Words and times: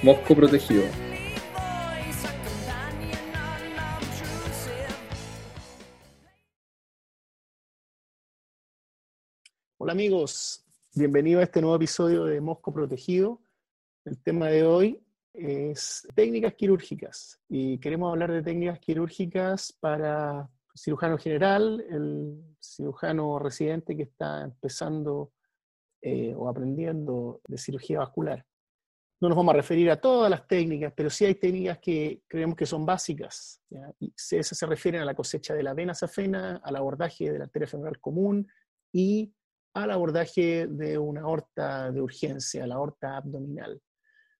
Mosco 0.00 0.32
Protegido. 0.32 0.84
Hola 9.78 9.92
amigos, 9.92 10.64
bienvenidos 10.94 11.40
a 11.40 11.44
este 11.44 11.60
nuevo 11.60 11.74
episodio 11.74 12.26
de 12.26 12.40
Mosco 12.40 12.72
Protegido. 12.72 13.42
El 14.04 14.22
tema 14.22 14.46
de 14.46 14.62
hoy 14.62 15.02
es 15.34 16.06
técnicas 16.14 16.54
quirúrgicas 16.54 17.40
y 17.48 17.78
queremos 17.78 18.12
hablar 18.12 18.30
de 18.30 18.42
técnicas 18.42 18.78
quirúrgicas 18.78 19.72
para 19.80 20.42
el 20.42 20.78
cirujano 20.78 21.18
general, 21.18 21.84
el 21.90 22.40
cirujano 22.60 23.40
residente 23.40 23.96
que 23.96 24.04
está 24.04 24.44
empezando 24.44 25.32
eh, 26.00 26.32
o 26.36 26.48
aprendiendo 26.48 27.40
de 27.48 27.58
cirugía 27.58 27.98
vascular. 27.98 28.46
No 29.20 29.28
nos 29.28 29.36
vamos 29.36 29.52
a 29.52 29.56
referir 29.56 29.90
a 29.90 30.00
todas 30.00 30.30
las 30.30 30.46
técnicas, 30.46 30.92
pero 30.96 31.10
sí 31.10 31.24
hay 31.24 31.34
técnicas 31.34 31.78
que 31.78 32.22
creemos 32.28 32.56
que 32.56 32.66
son 32.66 32.86
básicas. 32.86 33.60
Y 33.98 34.12
esas 34.14 34.56
se 34.56 34.66
refieren 34.66 35.02
a 35.02 35.04
la 35.04 35.14
cosecha 35.14 35.54
de 35.54 35.64
la 35.64 35.74
vena 35.74 35.92
safena, 35.92 36.60
al 36.62 36.76
abordaje 36.76 37.32
de 37.32 37.38
la 37.38 37.44
arteria 37.44 37.66
femoral 37.66 37.98
común 37.98 38.46
y 38.92 39.32
al 39.74 39.90
abordaje 39.90 40.68
de 40.68 40.98
una 40.98 41.22
aorta 41.22 41.90
de 41.90 42.00
urgencia, 42.00 42.66
la 42.66 42.76
aorta 42.76 43.16
abdominal. 43.16 43.80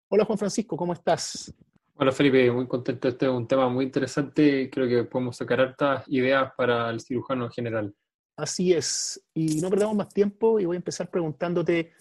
Hola 0.08 0.24
Juan 0.24 0.38
Francisco, 0.38 0.76
¿cómo 0.76 0.92
estás? 0.92 1.52
Hola 1.94 2.12
Felipe, 2.12 2.50
muy 2.52 2.68
contento. 2.68 3.08
Este 3.08 3.26
es 3.26 3.32
un 3.32 3.48
tema 3.48 3.68
muy 3.68 3.84
interesante. 3.84 4.70
Creo 4.70 4.88
que 4.88 5.04
podemos 5.10 5.36
sacar 5.36 5.60
hartas 5.60 6.04
ideas 6.06 6.52
para 6.56 6.88
el 6.90 7.00
cirujano 7.00 7.46
en 7.46 7.50
general. 7.50 7.94
Así 8.36 8.72
es. 8.72 9.20
Y 9.34 9.60
no 9.60 9.68
perdamos 9.68 9.96
más 9.96 10.08
tiempo 10.08 10.60
y 10.60 10.64
voy 10.64 10.76
a 10.76 10.78
empezar 10.78 11.10
preguntándote 11.10 11.92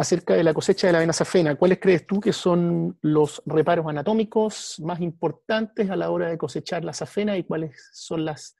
acerca 0.00 0.32
de 0.32 0.42
la 0.42 0.54
cosecha 0.54 0.86
de 0.86 0.94
la 0.94 1.00
vena 1.00 1.12
safena. 1.12 1.56
¿Cuáles 1.56 1.78
crees 1.78 2.06
tú 2.06 2.20
que 2.20 2.32
son 2.32 2.96
los 3.02 3.42
reparos 3.44 3.86
anatómicos 3.86 4.80
más 4.80 4.98
importantes 5.02 5.90
a 5.90 5.96
la 5.96 6.10
hora 6.10 6.30
de 6.30 6.38
cosechar 6.38 6.86
la 6.86 6.94
safena 6.94 7.36
y 7.36 7.44
cuáles 7.44 7.90
son 7.92 8.24
las, 8.24 8.56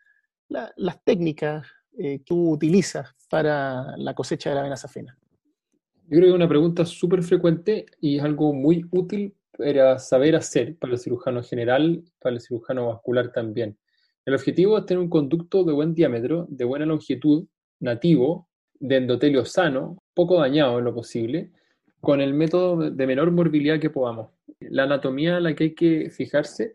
las 0.49 1.03
técnicas 1.03 1.67
eh, 1.97 2.19
que 2.19 2.25
tú 2.27 2.51
utilizas 2.51 3.15
para 3.31 3.97
la 3.97 4.13
cosecha 4.13 4.51
de 4.51 4.57
la 4.57 4.63
vena 4.65 4.77
safena? 4.77 5.17
Yo 6.11 6.19
creo 6.19 6.25
que 6.25 6.29
es 6.29 6.35
una 6.35 6.49
pregunta 6.49 6.85
súper 6.85 7.23
frecuente 7.23 7.87
y 8.03 8.19
es 8.19 8.23
algo 8.23 8.53
muy 8.53 8.85
útil 8.91 9.35
para 9.57 9.99
saber 9.99 10.37
hacer 10.37 10.77
para 10.77 10.93
el 10.93 10.99
cirujano 10.99 11.43
general, 11.43 12.05
para 12.21 12.35
el 12.35 12.43
cirujano 12.43 12.89
vascular 12.89 13.33
también. 13.33 13.79
El 14.27 14.35
objetivo 14.35 14.77
es 14.77 14.85
tener 14.85 15.03
un 15.03 15.09
conducto 15.09 15.65
de 15.65 15.73
buen 15.73 15.95
diámetro, 15.95 16.47
de 16.51 16.67
buena 16.67 16.85
longitud, 16.85 17.47
nativo, 17.79 18.47
de 18.79 18.97
endotelio 18.97 19.47
sano, 19.47 20.03
poco 20.21 20.39
dañado 20.39 20.79
en 20.79 20.85
lo 20.85 20.95
posible, 20.95 21.51
con 21.99 22.21
el 22.21 22.35
método 22.35 22.91
de 22.91 23.07
menor 23.07 23.31
morbilidad 23.31 23.81
que 23.81 23.89
podamos. 23.89 24.29
La 24.61 24.83
anatomía 24.83 25.39
en 25.39 25.45
la 25.45 25.55
que 25.55 25.65
hay 25.65 25.75
que 25.75 26.11
fijarse 26.11 26.75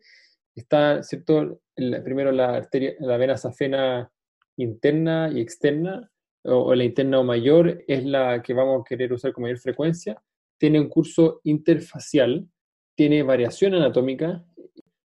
está, 0.55 1.03
¿cierto? 1.03 1.61
primero 1.75 2.31
la, 2.31 2.55
arteria, 2.55 2.95
la 3.01 3.17
vena 3.17 3.37
safena 3.37 4.11
interna 4.57 5.29
y 5.31 5.41
externa, 5.41 6.09
o, 6.43 6.73
la 6.73 6.85
interna 6.85 7.19
o 7.19 7.23
mayor, 7.23 7.83
es 7.87 8.03
la 8.03 8.41
que 8.41 8.55
vamos 8.55 8.81
a 8.81 8.83
querer 8.83 9.13
usar 9.13 9.31
con 9.31 9.43
mayor 9.43 9.59
frecuencia. 9.59 10.19
Tiene 10.57 10.79
un 10.79 10.89
curso 10.89 11.41
interfacial, 11.43 12.47
tiene 12.95 13.21
variación 13.21 13.75
anatómica, 13.75 14.43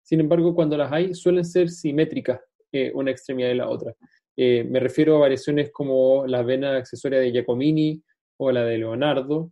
sin 0.02 0.22
embargo, 0.22 0.56
cuando 0.56 0.78
las 0.78 0.94
hay, 0.94 1.14
suelen 1.14 1.44
ser 1.44 1.68
simétricas 1.70 2.40
eh, 2.72 2.90
una 2.96 3.12
extremidad 3.12 3.50
de 3.50 3.56
la 3.56 3.68
otra. 3.68 3.94
Eh, 4.38 4.64
me 4.64 4.80
refiero 4.80 5.18
a 5.18 5.20
variaciones 5.20 5.70
como 5.70 6.26
la 6.26 6.42
vena 6.42 6.78
accesoria 6.78 7.20
de 7.20 7.34
Giacomini 7.34 8.02
o 8.40 8.52
la 8.52 8.64
de 8.64 8.78
Leonardo. 8.80 9.52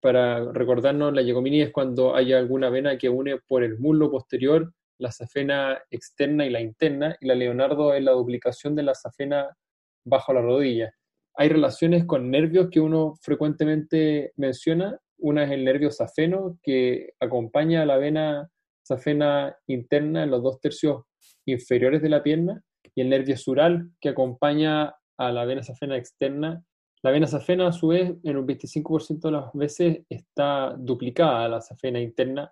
Para 0.00 0.52
recordarnos, 0.52 1.14
la 1.14 1.22
Giacomini 1.22 1.62
es 1.62 1.72
cuando 1.72 2.14
hay 2.14 2.32
alguna 2.32 2.70
vena 2.70 2.98
que 2.98 3.08
une 3.08 3.38
por 3.46 3.62
el 3.62 3.78
muslo 3.78 4.10
posterior 4.10 4.72
la 4.98 5.10
safena 5.10 5.82
externa 5.90 6.46
y 6.46 6.50
la 6.50 6.60
interna, 6.60 7.16
y 7.20 7.26
la 7.26 7.34
Leonardo 7.34 7.94
es 7.94 8.02
la 8.02 8.12
duplicación 8.12 8.74
de 8.74 8.84
la 8.84 8.94
safena 8.94 9.56
bajo 10.04 10.32
la 10.32 10.40
rodilla. 10.40 10.94
Hay 11.36 11.48
relaciones 11.48 12.04
con 12.04 12.30
nervios 12.30 12.68
que 12.70 12.80
uno 12.80 13.14
frecuentemente 13.20 14.32
menciona. 14.36 14.98
Una 15.18 15.44
es 15.44 15.50
el 15.50 15.64
nervio 15.64 15.90
safeno, 15.90 16.58
que 16.62 17.12
acompaña 17.18 17.82
a 17.82 17.86
la 17.86 17.96
vena 17.96 18.48
safena 18.86 19.56
interna 19.66 20.22
en 20.22 20.30
los 20.30 20.42
dos 20.42 20.60
tercios 20.60 21.04
inferiores 21.46 22.02
de 22.02 22.08
la 22.08 22.22
pierna, 22.22 22.62
y 22.94 23.00
el 23.00 23.08
nervio 23.08 23.36
sural 23.36 23.90
que 24.00 24.10
acompaña 24.10 24.94
a 25.18 25.32
la 25.32 25.44
vena 25.44 25.62
safena 25.62 25.96
externa. 25.96 26.62
La 27.04 27.10
vena 27.10 27.26
safena, 27.26 27.68
a 27.68 27.72
su 27.72 27.88
vez, 27.88 28.14
en 28.22 28.36
un 28.38 28.46
25% 28.46 29.20
de 29.20 29.30
las 29.30 29.52
veces 29.52 30.06
está 30.08 30.74
duplicada 30.74 31.46
la 31.50 31.60
safena 31.60 32.00
interna 32.00 32.50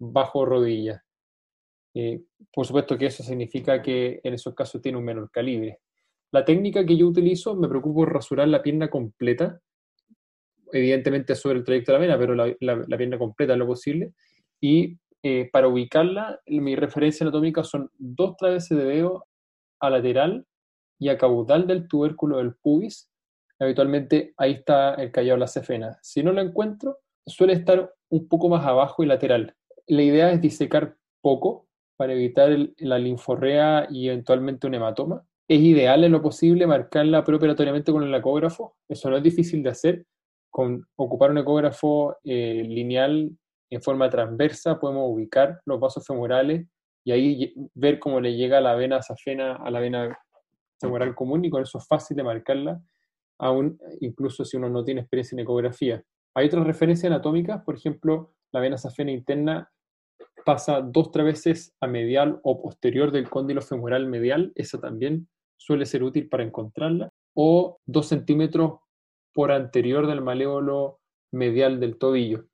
bajo 0.00 0.44
rodilla. 0.44 1.04
Eh, 1.94 2.24
por 2.52 2.66
supuesto 2.66 2.98
que 2.98 3.06
eso 3.06 3.22
significa 3.22 3.80
que 3.80 4.20
en 4.24 4.34
esos 4.34 4.52
casos 4.52 4.82
tiene 4.82 4.98
un 4.98 5.04
menor 5.04 5.30
calibre. 5.30 5.78
La 6.32 6.44
técnica 6.44 6.84
que 6.84 6.96
yo 6.96 7.06
utilizo, 7.06 7.54
me 7.54 7.68
preocupo 7.68 8.04
rasurar 8.04 8.48
la 8.48 8.64
pierna 8.64 8.90
completa, 8.90 9.60
evidentemente 10.72 11.36
sobre 11.36 11.58
el 11.58 11.64
trayecto 11.64 11.92
de 11.92 11.98
la 11.98 12.04
vena, 12.04 12.18
pero 12.18 12.34
la, 12.34 12.52
la, 12.58 12.96
pierna 12.96 13.16
completa 13.16 13.52
es 13.52 13.58
lo 13.60 13.66
posible, 13.68 14.12
y 14.60 14.98
eh, 15.22 15.48
para 15.52 15.68
ubicarla, 15.68 16.40
mi 16.48 16.74
referencia 16.74 17.22
anatómica 17.22 17.62
son 17.62 17.88
dos 17.96 18.36
traveses 18.38 18.76
de 18.76 18.86
dedo 18.86 19.24
a 19.78 19.88
lateral 19.88 20.44
y 20.98 21.10
a 21.10 21.16
caudal 21.16 21.68
del 21.68 21.86
tubérculo 21.86 22.38
del 22.38 22.56
pubis. 22.56 23.08
Habitualmente 23.64 24.34
ahí 24.36 24.52
está 24.52 24.94
el 24.94 25.10
callado 25.10 25.38
la 25.38 25.46
cefena. 25.46 25.98
Si 26.02 26.22
no 26.22 26.32
lo 26.32 26.40
encuentro, 26.40 26.98
suele 27.26 27.54
estar 27.54 27.92
un 28.10 28.28
poco 28.28 28.48
más 28.48 28.64
abajo 28.66 29.02
y 29.02 29.06
lateral. 29.06 29.54
La 29.86 30.02
idea 30.02 30.30
es 30.30 30.40
disecar 30.40 30.96
poco 31.20 31.66
para 31.96 32.12
evitar 32.12 32.56
la 32.78 32.98
linforrea 32.98 33.86
y 33.90 34.08
eventualmente 34.08 34.66
un 34.66 34.74
hematoma. 34.74 35.24
Es 35.48 35.60
ideal 35.60 36.04
en 36.04 36.12
lo 36.12 36.22
posible 36.22 36.66
marcarla 36.66 37.24
preoperatoriamente 37.24 37.92
con 37.92 38.02
el 38.02 38.14
ecógrafo. 38.14 38.76
Eso 38.88 39.10
no 39.10 39.16
es 39.16 39.22
difícil 39.22 39.62
de 39.62 39.70
hacer. 39.70 40.06
Con 40.50 40.86
ocupar 40.96 41.30
un 41.30 41.38
ecógrafo 41.38 42.16
eh, 42.24 42.62
lineal 42.66 43.36
en 43.70 43.82
forma 43.82 44.08
transversa 44.08 44.78
podemos 44.78 45.10
ubicar 45.10 45.60
los 45.64 45.80
vasos 45.80 46.06
femorales 46.06 46.66
y 47.04 47.12
ahí 47.12 47.54
ver 47.74 47.98
cómo 47.98 48.20
le 48.20 48.34
llega 48.34 48.60
la 48.60 48.74
vena 48.74 49.02
safena 49.02 49.56
a 49.56 49.70
la 49.70 49.80
vena 49.80 50.16
femoral 50.80 51.14
común 51.14 51.44
y 51.44 51.50
con 51.50 51.62
eso 51.62 51.78
es 51.78 51.86
fácil 51.86 52.16
de 52.16 52.22
marcarla, 52.22 52.80
aún 53.44 53.78
incluso 54.00 54.44
si 54.44 54.56
uno 54.56 54.70
no 54.70 54.84
tiene 54.84 55.02
experiencia 55.02 55.36
en 55.36 55.40
ecografía. 55.40 56.02
Hay 56.34 56.46
otras 56.46 56.66
referencias 56.66 57.12
anatómicas, 57.12 57.62
por 57.62 57.76
ejemplo, 57.76 58.32
la 58.52 58.60
vena 58.60 58.78
safena 58.78 59.12
interna 59.12 59.70
pasa 60.46 60.80
dos 60.80 61.10
tres 61.10 61.26
veces 61.26 61.74
a 61.80 61.86
medial 61.86 62.40
o 62.42 62.62
posterior 62.62 63.12
del 63.12 63.28
cóndilo 63.28 63.60
femoral 63.60 64.06
medial, 64.06 64.52
esa 64.54 64.80
también 64.80 65.28
suele 65.58 65.84
ser 65.84 66.02
útil 66.02 66.28
para 66.28 66.42
encontrarla, 66.42 67.10
o 67.34 67.78
dos 67.84 68.06
centímetros 68.06 68.80
por 69.34 69.52
anterior 69.52 70.06
del 70.06 70.22
maléolo 70.22 71.00
medial 71.30 71.80
del 71.80 71.98
tobillo. 71.98 72.46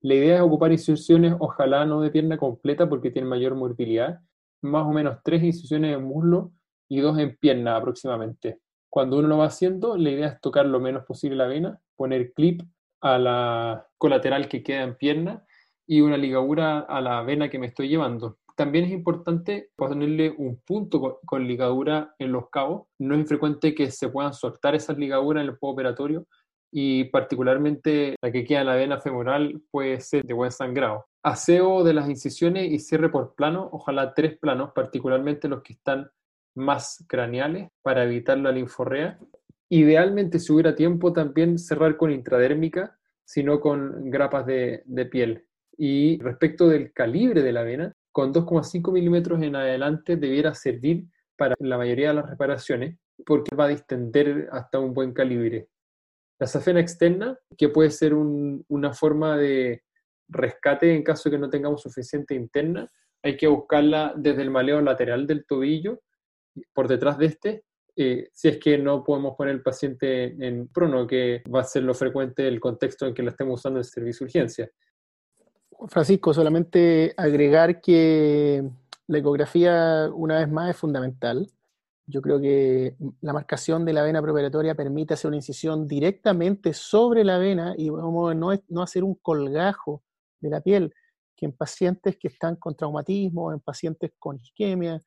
La 0.00 0.14
idea 0.14 0.36
es 0.36 0.42
ocupar 0.42 0.72
incisiones, 0.72 1.34
ojalá 1.38 1.84
no 1.84 2.00
de 2.00 2.10
pierna 2.10 2.38
completa 2.38 2.88
porque 2.88 3.10
tiene 3.10 3.28
mayor 3.28 3.54
movilidad, 3.54 4.20
más 4.62 4.86
o 4.86 4.92
menos 4.92 5.18
tres 5.22 5.42
incisiones 5.42 5.94
en 5.94 6.04
muslo 6.04 6.52
y 6.88 7.00
dos 7.00 7.18
en 7.18 7.36
pierna 7.36 7.76
aproximadamente. 7.76 8.60
Cuando 8.92 9.18
uno 9.20 9.28
lo 9.28 9.38
va 9.38 9.46
haciendo, 9.46 9.96
la 9.96 10.10
idea 10.10 10.26
es 10.26 10.40
tocar 10.42 10.66
lo 10.66 10.78
menos 10.78 11.06
posible 11.06 11.34
la 11.34 11.46
vena, 11.46 11.80
poner 11.96 12.34
clip 12.34 12.60
a 13.00 13.16
la 13.16 13.86
colateral 13.96 14.50
que 14.50 14.62
queda 14.62 14.82
en 14.82 14.98
pierna 14.98 15.46
y 15.86 16.02
una 16.02 16.18
ligadura 16.18 16.80
a 16.80 17.00
la 17.00 17.22
vena 17.22 17.48
que 17.48 17.58
me 17.58 17.68
estoy 17.68 17.88
llevando. 17.88 18.36
También 18.54 18.84
es 18.84 18.90
importante 18.90 19.70
ponerle 19.76 20.34
un 20.36 20.60
punto 20.60 21.20
con, 21.24 21.48
ligadura 21.48 22.14
en 22.18 22.32
los 22.32 22.50
cabos. 22.50 22.86
No 22.98 23.14
es 23.14 23.22
infrecuente 23.22 23.74
que 23.74 23.90
se 23.90 24.10
puedan 24.10 24.34
soltar 24.34 24.74
esas 24.74 24.98
ligaduras 24.98 25.42
en 25.42 25.48
el 25.48 25.56
operatorio 25.58 26.26
y 26.70 27.04
particularmente 27.04 28.16
la 28.20 28.30
que 28.30 28.44
queda 28.44 28.60
en 28.60 28.66
la 28.66 28.74
vena 28.74 29.00
femoral 29.00 29.62
puede 29.70 30.00
ser 30.00 30.22
de 30.26 30.34
buen 30.34 30.50
sangrado. 30.50 31.06
Aseo 31.22 31.82
de 31.82 31.94
las 31.94 32.10
incisiones 32.10 32.70
y 32.70 32.78
cierre 32.78 33.08
por 33.08 33.34
plano, 33.36 33.70
ojalá 33.72 34.12
tres 34.12 34.38
planos, 34.38 34.72
particularmente 34.74 35.48
los 35.48 35.62
que 35.62 35.72
están 35.72 36.10
más 36.54 37.04
craneales 37.08 37.68
para 37.82 38.04
evitar 38.04 38.38
la 38.38 38.52
linforrea. 38.52 39.18
Idealmente, 39.68 40.38
si 40.38 40.52
hubiera 40.52 40.74
tiempo, 40.74 41.12
también 41.12 41.58
cerrar 41.58 41.96
con 41.96 42.10
intradérmica, 42.10 42.98
sino 43.24 43.60
con 43.60 44.10
grapas 44.10 44.46
de, 44.46 45.08
piel. 45.10 45.46
Y 45.76 46.18
respecto 46.20 46.68
del 46.68 46.92
calibre 46.92 47.42
de 47.42 47.52
la 47.52 47.62
vena, 47.62 47.94
con 48.12 48.32
2,5 48.32 48.92
milímetros 48.92 49.42
en 49.42 49.56
adelante 49.56 50.16
debiera 50.16 50.54
servir 50.54 51.06
para 51.36 51.54
la 51.58 51.78
mayoría 51.78 52.08
de 52.08 52.14
las 52.14 52.28
reparaciones 52.28 52.98
porque 53.24 53.56
va 53.56 53.64
a 53.64 53.68
distender 53.68 54.48
hasta 54.52 54.78
un 54.78 54.92
buen 54.92 55.12
calibre. 55.12 55.68
La 56.38 56.46
safena 56.46 56.80
externa, 56.80 57.38
que 57.56 57.68
puede 57.68 57.90
ser 57.90 58.14
una 58.14 58.92
forma 58.92 59.36
de 59.38 59.82
rescate 60.28 60.94
en 60.94 61.02
caso 61.02 61.28
de 61.28 61.36
que 61.36 61.40
no 61.40 61.48
tengamos 61.48 61.82
suficiente 61.82 62.34
interna, 62.34 62.88
hay 63.22 63.36
que 63.36 63.46
buscarla 63.46 64.12
desde 64.16 64.42
el 64.42 64.50
maleo 64.50 64.80
lateral 64.80 65.26
del 65.26 65.46
tobillo, 65.46 66.02
por 66.72 66.88
detrás 66.88 67.18
de 67.18 67.26
este, 67.26 67.64
eh, 67.94 68.30
si 68.32 68.48
es 68.48 68.58
que 68.58 68.78
no 68.78 69.04
podemos 69.04 69.36
poner 69.36 69.54
el 69.54 69.62
paciente 69.62 70.24
en 70.46 70.68
prono, 70.68 71.06
que 71.06 71.42
va 71.54 71.60
a 71.60 71.64
ser 71.64 71.82
lo 71.82 71.94
frecuente 71.94 72.48
el 72.48 72.58
contexto 72.58 73.06
en 73.06 73.14
que 73.14 73.22
lo 73.22 73.30
estemos 73.30 73.60
usando 73.60 73.80
en 73.80 73.84
servicio 73.84 74.24
de 74.24 74.28
urgencia. 74.28 74.70
Francisco, 75.88 76.32
solamente 76.32 77.12
agregar 77.16 77.80
que 77.80 78.62
la 79.08 79.18
ecografía, 79.18 80.08
una 80.14 80.38
vez 80.38 80.48
más, 80.50 80.70
es 80.70 80.76
fundamental. 80.76 81.50
Yo 82.06 82.22
creo 82.22 82.40
que 82.40 82.96
la 83.20 83.32
marcación 83.32 83.84
de 83.84 83.92
la 83.92 84.02
vena 84.02 84.22
preoperatoria 84.22 84.74
permite 84.74 85.14
hacer 85.14 85.28
una 85.28 85.36
incisión 85.36 85.86
directamente 85.86 86.72
sobre 86.72 87.24
la 87.24 87.38
vena 87.38 87.74
y 87.76 87.90
no, 87.90 88.32
no 88.32 88.82
hacer 88.82 89.04
un 89.04 89.16
colgajo 89.16 90.02
de 90.40 90.50
la 90.50 90.60
piel, 90.60 90.94
que 91.36 91.46
en 91.46 91.52
pacientes 91.52 92.16
que 92.16 92.28
están 92.28 92.56
con 92.56 92.74
traumatismo, 92.74 93.52
en 93.52 93.60
pacientes 93.60 94.12
con 94.18 94.36
isquemia, 94.36 95.00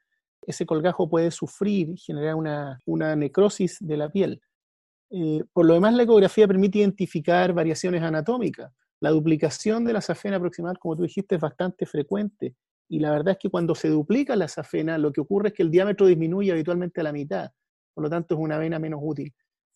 ese 0.45 0.65
colgajo 0.65 1.09
puede 1.09 1.31
sufrir 1.31 1.97
generar 1.97 2.35
una, 2.35 3.15
necrosis 3.15 3.77
de 3.79 3.97
la 3.97 4.09
piel. 4.09 4.41
Eh, 5.09 5.43
por 5.53 5.65
lo 5.65 5.73
demás, 5.73 5.93
la 5.93 6.03
ecografía 6.03 6.47
permite 6.47 6.79
identificar 6.79 7.53
variaciones 7.53 8.01
anatómicas. 8.01 8.71
La 8.99 9.09
duplicación 9.09 9.83
de 9.85 9.93
la 9.93 10.01
safena 10.01 10.39
proximal, 10.39 10.77
como 10.79 10.95
tú 10.95 11.03
dijiste, 11.03 11.35
es 11.35 11.41
bastante 11.41 11.85
frecuente. 11.85 12.55
Y 12.87 12.99
la 12.99 13.11
verdad 13.11 13.31
es 13.33 13.37
que 13.39 13.49
cuando 13.49 13.75
se 13.75 13.89
duplica 13.89 14.35
la 14.35 14.47
safena, 14.47 14.97
lo 14.97 15.11
que 15.11 15.21
ocurre 15.21 15.49
es 15.49 15.53
que 15.53 15.63
el 15.63 15.71
diámetro 15.71 16.05
disminuye 16.05 16.51
habitualmente 16.51 17.01
a 17.01 17.03
la 17.03 17.11
mitad. 17.11 17.51
Por 17.93 18.03
lo 18.03 18.09
tanto, 18.09 18.35
es 18.35 18.41
una 18.41 18.57
vena 18.57 18.79
menos 18.79 18.99
útil. 19.03 19.33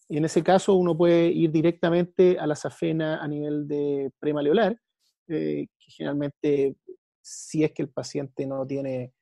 Y 0.07 0.17
en 0.17 0.25
ese 0.25 0.43
caso, 0.43 0.75
uno 0.75 0.97
puede 0.97 1.27
ir 1.27 1.51
directamente 1.51 2.37
a 2.39 2.47
la 2.47 2.55
safena 2.55 3.21
a 3.21 3.27
nivel 3.27 3.67
de 3.67 4.11
premaleolar, 4.19 4.79
eh, 5.27 5.67
que 5.79 5.91
generalmente, 5.91 6.75
si 7.21 7.63
es 7.63 7.71
que 7.71 7.83
el 7.83 7.89
paciente 7.89 8.45
no 8.45 8.65
tiene 8.65 9.13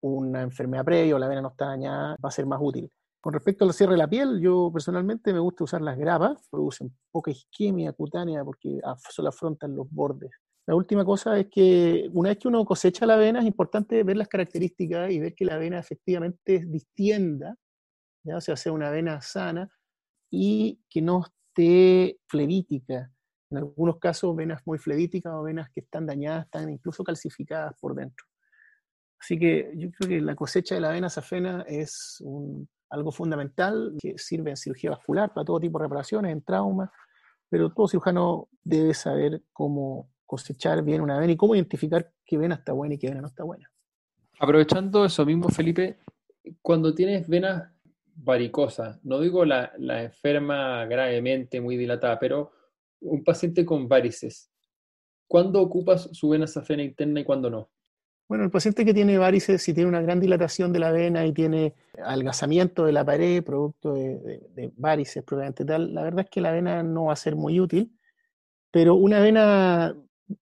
una 0.00 0.42
enfermedad 0.42 0.84
previa 0.84 1.16
o 1.16 1.18
la 1.18 1.28
vena 1.28 1.42
no 1.42 1.48
está 1.48 1.66
dañada, 1.66 2.16
va 2.24 2.28
a 2.28 2.32
ser 2.32 2.46
más 2.46 2.58
útil. 2.62 2.90
Con 3.20 3.32
respecto 3.32 3.64
al 3.64 3.72
cierre 3.72 3.92
de 3.92 3.98
la 3.98 4.08
piel, 4.08 4.40
yo 4.40 4.70
personalmente 4.72 5.32
me 5.32 5.40
gusta 5.40 5.64
usar 5.64 5.82
las 5.82 5.98
grapas, 5.98 6.46
producen 6.48 6.96
poca 7.10 7.32
isquemia 7.32 7.92
cutánea 7.92 8.44
porque 8.44 8.80
solo 9.10 9.30
afrontan 9.30 9.74
los 9.74 9.90
bordes. 9.90 10.30
La 10.66 10.74
última 10.74 11.04
cosa 11.04 11.38
es 11.38 11.46
que 11.48 12.08
una 12.12 12.30
vez 12.30 12.38
que 12.38 12.48
uno 12.48 12.64
cosecha 12.64 13.06
la 13.06 13.16
vena, 13.16 13.40
es 13.40 13.46
importante 13.46 14.02
ver 14.02 14.16
las 14.16 14.28
características 14.28 15.10
y 15.10 15.20
ver 15.20 15.34
que 15.34 15.44
la 15.44 15.58
vena 15.58 15.78
efectivamente 15.78 16.64
distienda, 16.66 17.56
¿ya? 18.24 18.36
o 18.36 18.40
sea, 18.40 18.56
sea 18.56 18.72
una 18.72 18.90
vena 18.90 19.20
sana 19.20 19.70
y 20.30 20.80
que 20.88 21.02
no 21.02 21.24
esté 21.24 22.18
flevítica. 22.26 23.12
En 23.50 23.58
algunos 23.58 23.98
casos, 23.98 24.34
venas 24.34 24.60
muy 24.66 24.78
flevíticas 24.78 25.32
o 25.34 25.44
venas 25.44 25.70
que 25.70 25.80
están 25.80 26.04
dañadas, 26.04 26.46
están 26.46 26.68
incluso 26.68 27.04
calcificadas 27.04 27.74
por 27.80 27.94
dentro. 27.94 28.26
Así 29.18 29.38
que 29.38 29.72
yo 29.76 29.90
creo 29.92 30.08
que 30.08 30.20
la 30.20 30.34
cosecha 30.34 30.74
de 30.74 30.80
la 30.80 30.90
vena 30.90 31.08
safena 31.08 31.64
es 31.66 32.22
algo 32.90 33.12
fundamental 33.12 33.94
que 34.00 34.18
sirve 34.18 34.50
en 34.50 34.56
cirugía 34.56 34.90
vascular 34.90 35.32
para 35.32 35.44
todo 35.44 35.60
tipo 35.60 35.78
de 35.78 35.84
reparaciones, 35.84 36.32
en 36.32 36.42
trauma, 36.42 36.92
pero 37.48 37.72
todo 37.72 37.88
cirujano 37.88 38.48
debe 38.62 38.94
saber 38.94 39.42
cómo 39.52 40.10
cosechar 40.24 40.82
bien 40.82 41.00
una 41.00 41.18
vena 41.18 41.32
y 41.32 41.36
cómo 41.36 41.54
identificar 41.54 42.12
qué 42.24 42.36
vena 42.36 42.56
está 42.56 42.72
buena 42.72 42.94
y 42.94 42.98
qué 42.98 43.08
vena 43.08 43.20
no 43.20 43.28
está 43.28 43.44
buena. 43.44 43.70
Aprovechando 44.38 45.04
eso 45.04 45.24
mismo, 45.24 45.48
Felipe, 45.48 45.98
cuando 46.60 46.94
tienes 46.94 47.26
venas 47.28 47.72
varicosas, 48.14 49.02
no 49.04 49.20
digo 49.20 49.44
la, 49.44 49.72
la 49.78 50.02
enferma 50.02 50.84
gravemente, 50.86 51.60
muy 51.60 51.76
dilatada, 51.76 52.18
pero 52.18 52.52
un 53.00 53.22
paciente 53.24 53.64
con 53.64 53.88
varices, 53.88 54.50
¿cuándo 55.26 55.60
ocupas 55.60 56.08
su 56.12 56.28
vena 56.30 56.46
safena 56.46 56.82
interna 56.82 57.20
y 57.20 57.24
cuándo 57.24 57.50
no? 57.50 57.70
Bueno, 58.28 58.42
el 58.42 58.50
paciente 58.50 58.84
que 58.84 58.92
tiene 58.92 59.18
varices, 59.18 59.62
si 59.62 59.72
tiene 59.72 59.88
una 59.88 60.02
gran 60.02 60.18
dilatación 60.18 60.72
de 60.72 60.80
la 60.80 60.90
vena 60.90 61.24
y 61.24 61.32
tiene 61.32 61.74
algazamiento 62.02 62.84
de 62.84 62.92
la 62.92 63.04
pared, 63.04 63.44
producto 63.44 63.94
de, 63.94 64.72
varices 64.76 65.22
probablemente 65.22 65.64
tal, 65.64 65.94
la 65.94 66.02
verdad 66.02 66.24
es 66.24 66.30
que 66.30 66.40
la 66.40 66.50
vena 66.50 66.82
no 66.82 67.06
va 67.06 67.12
a 67.12 67.16
ser 67.16 67.36
muy 67.36 67.60
útil, 67.60 67.96
pero 68.72 68.96
una 68.96 69.20
vena 69.20 69.96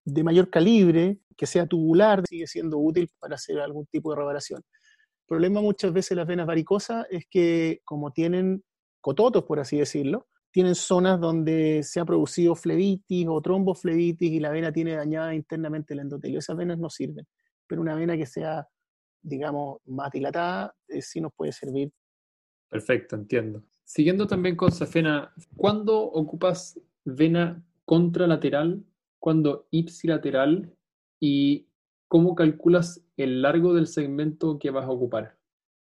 de 0.04 0.24
mayor 0.24 0.48
calibre, 0.50 1.18
que 1.36 1.46
sea 1.46 1.66
tubular, 1.66 2.22
sigue 2.26 2.46
siendo 2.46 2.78
útil 2.78 3.10
para 3.18 3.34
hacer 3.36 3.60
algún 3.60 3.86
tipo 3.86 4.10
de 4.10 4.16
reparación. 4.16 4.62
El 4.62 5.26
problema 5.28 5.60
muchas 5.60 5.92
veces 5.92 6.10
de 6.10 6.16
las 6.16 6.26
venas 6.26 6.46
varicosas 6.46 7.06
es 7.10 7.26
que 7.28 7.80
como 7.84 8.12
tienen 8.12 8.64
cototos, 9.00 9.44
por 9.44 9.60
así 9.60 9.78
decirlo, 9.78 10.28
tienen 10.50 10.74
zonas 10.74 11.20
donde 11.20 11.82
se 11.82 12.00
ha 12.00 12.04
producido 12.06 12.54
flebitis 12.54 13.26
o 13.28 13.40
tromboflebitis 13.42 14.32
y 14.32 14.40
la 14.40 14.50
vena 14.50 14.72
tiene 14.72 14.96
dañada 14.96 15.34
internamente 15.34 15.94
el 15.94 16.00
endotelio. 16.00 16.38
Esas 16.38 16.56
venas 16.56 16.78
no 16.78 16.88
sirven 16.88 17.26
pero 17.66 17.80
una 17.80 17.94
vena 17.94 18.16
que 18.16 18.26
sea, 18.26 18.68
digamos, 19.22 19.78
más 19.86 20.10
dilatada, 20.10 20.74
eh, 20.88 21.02
sí 21.02 21.20
nos 21.20 21.32
puede 21.32 21.52
servir. 21.52 21.92
Perfecto, 22.68 23.16
entiendo. 23.16 23.62
Siguiendo 23.84 24.26
también 24.26 24.56
con 24.56 24.72
Safena, 24.72 25.32
¿cuándo 25.56 26.00
ocupas 26.00 26.80
vena 27.04 27.62
contralateral, 27.84 28.84
cuándo 29.18 29.68
ipsilateral 29.70 30.74
y 31.20 31.68
cómo 32.08 32.34
calculas 32.34 33.04
el 33.16 33.42
largo 33.42 33.74
del 33.74 33.86
segmento 33.86 34.58
que 34.58 34.70
vas 34.70 34.84
a 34.86 34.90
ocupar? 34.90 35.36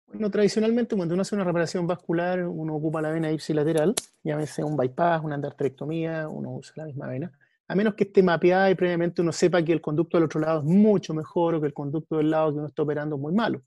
Bueno, 0.06 0.30
tradicionalmente 0.30 0.96
cuando 0.96 1.14
uno 1.14 1.22
hace 1.22 1.34
una 1.34 1.44
reparación 1.44 1.86
vascular, 1.86 2.46
uno 2.46 2.76
ocupa 2.76 3.02
la 3.02 3.10
vena 3.10 3.30
ipsilateral, 3.30 3.94
llámese 4.22 4.64
un 4.64 4.76
bypass, 4.76 5.22
una 5.22 5.34
andartrectomía, 5.34 6.28
uno 6.28 6.52
usa 6.52 6.72
la 6.76 6.84
misma 6.86 7.08
vena 7.08 7.38
a 7.68 7.74
menos 7.74 7.94
que 7.94 8.04
esté 8.04 8.22
mapeada 8.22 8.70
y 8.70 8.74
previamente 8.74 9.20
uno 9.22 9.32
sepa 9.32 9.62
que 9.62 9.72
el 9.72 9.80
conducto 9.80 10.16
del 10.16 10.24
otro 10.24 10.40
lado 10.40 10.60
es 10.60 10.64
mucho 10.64 11.12
mejor 11.14 11.54
o 11.54 11.60
que 11.60 11.66
el 11.66 11.74
conducto 11.74 12.16
del 12.16 12.30
lado 12.30 12.52
que 12.52 12.58
uno 12.58 12.66
está 12.68 12.82
operando 12.82 13.16
es 13.16 13.22
muy 13.22 13.32
malo. 13.32 13.62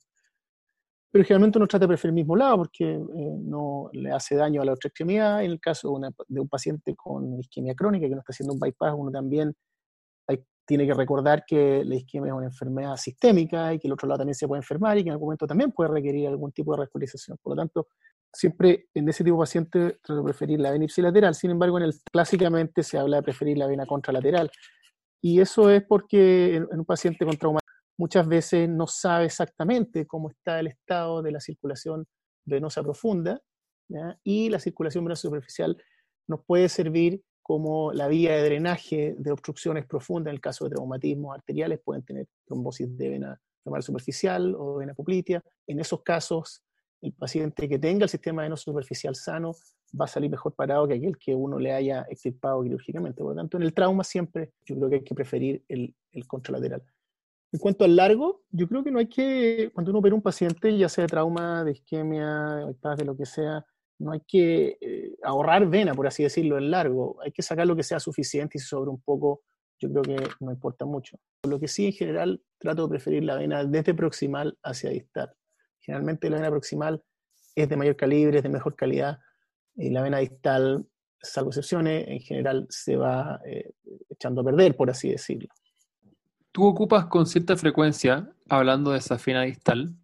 Pero 1.12 1.26
generalmente 1.26 1.60
uno 1.60 1.68
trata 1.68 1.84
de 1.84 1.90
preferir 1.90 2.12
el 2.12 2.16
mismo 2.16 2.36
lado 2.36 2.58
porque 2.58 2.94
eh, 2.94 3.00
no 3.42 3.90
le 3.94 4.12
hace 4.12 4.36
daño 4.36 4.62
a 4.62 4.66
la 4.66 4.74
otra 4.74 4.88
extremidad. 4.88 5.44
En 5.44 5.52
el 5.52 5.60
caso 5.60 6.00
de, 6.28 6.40
un 6.40 6.50
paciente 6.50 6.96
con 6.96 7.40
isquemia 7.40 7.76
crónica 7.76 8.08
que 8.08 8.16
no 8.16 8.20
está 8.20 8.32
haciendo 8.32 8.54
un 8.54 8.60
bypass, 8.60 8.94
uno 8.98 9.12
también 9.12 9.54
tiene 10.66 10.88
que 10.88 10.94
recordar 10.94 11.44
que 11.46 11.84
la 11.84 11.96
isquemia 11.96 12.30
es 12.30 12.34
una 12.34 12.46
enfermedad 12.46 12.96
sistémica 12.96 13.74
y 13.74 13.80
que 13.80 13.88
el 13.90 13.94
otro 13.94 14.08
lado 14.08 14.20
también 14.20 14.36
se 14.36 14.48
puede 14.48 14.62
enfermar 14.62 14.98
y 14.98 15.04
que 15.04 15.10
en 15.10 15.14
algún 15.14 15.28
momento 15.28 15.46
también 15.46 15.74
puede 15.74 15.90
requerir 15.90 16.30
algún 16.30 16.54
tipo 16.54 16.72
de 16.72 16.78
revascularización. 16.78 17.38
Por 17.42 17.58
lo 17.58 17.62
tanto, 17.62 17.88
siempre 18.34 18.88
en 18.94 19.10
ese 19.10 19.24
tipo 19.24 19.38
de 19.38 19.42
paciente 19.42 20.00
trato 20.02 20.22
de 20.22 20.24
preferir 20.24 20.60
la 20.60 20.72
vena 20.72 20.86
ipsilateral, 20.86 21.36
sin 21.36 21.52
embargo, 21.52 21.78
en 21.78 21.86
el, 21.86 21.94
clásicamente 22.12 22.84
se 22.84 22.98
habla 22.98 23.18
de 23.18 23.24
preferir 23.24 23.58
la 23.58 23.68
vena 23.68 23.86
contralateral. 23.86 24.50
Y 25.22 25.40
eso 25.40 25.70
es 25.70 25.84
porque 25.84 26.56
en, 26.56 26.68
un 26.72 26.86
paciente 26.86 27.26
con 27.26 27.38
trauma 27.38 27.60
muchas 27.98 28.28
veces 28.28 28.68
no 28.68 28.88
sabe 28.88 29.26
exactamente 29.26 30.08
cómo 30.08 30.30
está 30.30 30.60
el 30.60 30.68
estado 30.68 31.22
de 31.22 31.32
la 31.32 31.40
circulación 31.40 32.08
venosa 32.46 32.82
profunda 32.82 33.40
y 34.24 34.50
la 34.50 34.60
circulación 34.60 35.04
venosa 35.04 35.24
superficial 35.24 35.78
nos 36.28 36.44
puede 36.46 36.70
servir 36.70 37.22
como 37.42 37.92
la 37.92 38.08
vía 38.08 38.36
de 38.36 38.44
drenaje 38.44 39.16
de 39.18 39.32
obstrucciones 39.32 39.86
profundas 39.86 40.32
en 40.32 40.36
el 40.36 40.42
caso 40.42 40.66
de 40.66 40.72
traumatismos 40.72 41.36
arteriales, 41.36 41.82
pueden 41.84 42.04
tener 42.04 42.28
trombosis 42.46 42.98
de 42.98 43.10
vena 43.10 43.42
femoral 43.64 43.84
superficial 43.84 44.56
o 44.58 44.76
vena 44.76 44.94
poplitea. 44.94 45.44
En 45.68 45.80
esos 45.80 46.02
casos, 46.02 46.64
el 47.02 47.14
paciente 47.14 47.68
que 47.68 47.80
tenga 47.80 48.04
el 48.04 48.10
sistema 48.10 48.44
venoso 48.44 48.72
superficial 48.72 49.16
sano 49.16 49.54
va 50.00 50.06
a 50.06 50.08
salir 50.08 50.30
mejor 50.30 50.54
parado 50.54 50.88
que 50.88 50.94
aquel 50.96 51.18
que 51.18 51.34
uno 51.34 51.60
le 51.60 51.74
haya 51.74 52.06
extirpado 52.10 52.64
quirúrgicamente. 52.64 53.22
Por 53.22 53.32
lo 53.32 53.36
tanto, 53.36 53.58
en 53.58 53.64
el 53.64 53.74
trauma 53.74 54.04
siempre 54.04 54.54
yo 54.66 54.76
creo 54.76 54.90
que 54.90 54.96
hay 54.96 55.04
que 55.04 55.16
preferir 55.16 55.64
el, 55.68 55.94
el 56.12 56.28
contralateral. 56.28 56.84
En 57.54 57.60
cuanto 57.60 57.84
al 57.84 57.96
largo, 57.96 58.44
yo 58.50 58.68
creo 58.68 58.84
que 58.84 58.92
no 58.92 59.00
hay 59.00 59.08
que, 59.08 59.72
cuando 59.74 59.92
uno 59.92 60.00
opera 60.00 60.16
un 60.16 60.22
paciente, 60.22 60.78
ya 60.78 60.88
sea 60.88 61.04
de 61.04 61.10
trauma, 61.10 61.66
de 61.66 61.72
isquemia, 61.72 62.66
de 62.98 63.06
lo 63.06 63.18
que 63.18 63.26
sea, 63.26 63.66
no 64.00 64.14
hay 64.14 64.22
que 64.26 64.78
eh, 64.80 65.16
ahorrar 65.22 65.68
vena, 65.68 65.94
por 65.94 66.08
así 66.08 66.24
decirlo, 66.24 66.58
en 66.58 66.72
largo. 66.72 67.18
Hay 67.22 67.32
que 67.34 67.42
sacar 67.42 67.68
lo 67.68 67.76
que 67.76 67.84
sea 67.84 68.00
suficiente 68.00 68.58
y 68.58 68.62
si 68.62 68.68
sobre 68.68 68.90
un 68.90 69.02
poco, 69.02 69.42
yo 69.80 69.90
creo 69.90 70.02
que 70.02 70.30
no 70.40 70.52
importa 70.52 70.86
mucho. 70.86 71.18
Por 71.42 71.52
lo 71.52 71.60
que 71.60 71.68
sí, 71.68 71.88
en 71.88 71.94
general, 71.94 72.42
trato 72.58 72.84
de 72.84 72.90
preferir 72.90 73.24
la 73.26 73.36
vena 73.36 73.66
desde 73.66 73.94
proximal 73.94 74.58
hacia 74.64 74.92
distal. 74.92 75.34
Generalmente 75.82 76.30
la 76.30 76.38
vena 76.38 76.50
proximal 76.50 77.04
es 77.56 77.68
de 77.68 77.76
mayor 77.76 77.96
calibre, 77.96 78.38
es 78.38 78.44
de 78.44 78.50
mejor 78.50 78.76
calidad, 78.76 79.20
y 79.76 79.90
la 79.90 80.02
vena 80.02 80.20
distal, 80.20 80.86
salvo 81.22 81.50
excepciones, 81.50 82.08
en 82.08 82.20
general 82.20 82.68
se 82.70 82.96
va 82.96 83.42
eh, 83.46 83.72
echando 84.10 84.42
a 84.42 84.44
perder, 84.44 84.76
por 84.76 84.90
así 84.90 85.10
decirlo. 85.10 85.50
Tú 86.52 86.66
ocupas 86.66 87.06
con 87.06 87.26
cierta 87.26 87.56
frecuencia, 87.56 88.30
hablando 88.50 88.92
de 88.92 89.00
esa 89.00 89.18
vena 89.26 89.44
distal, 89.44 89.96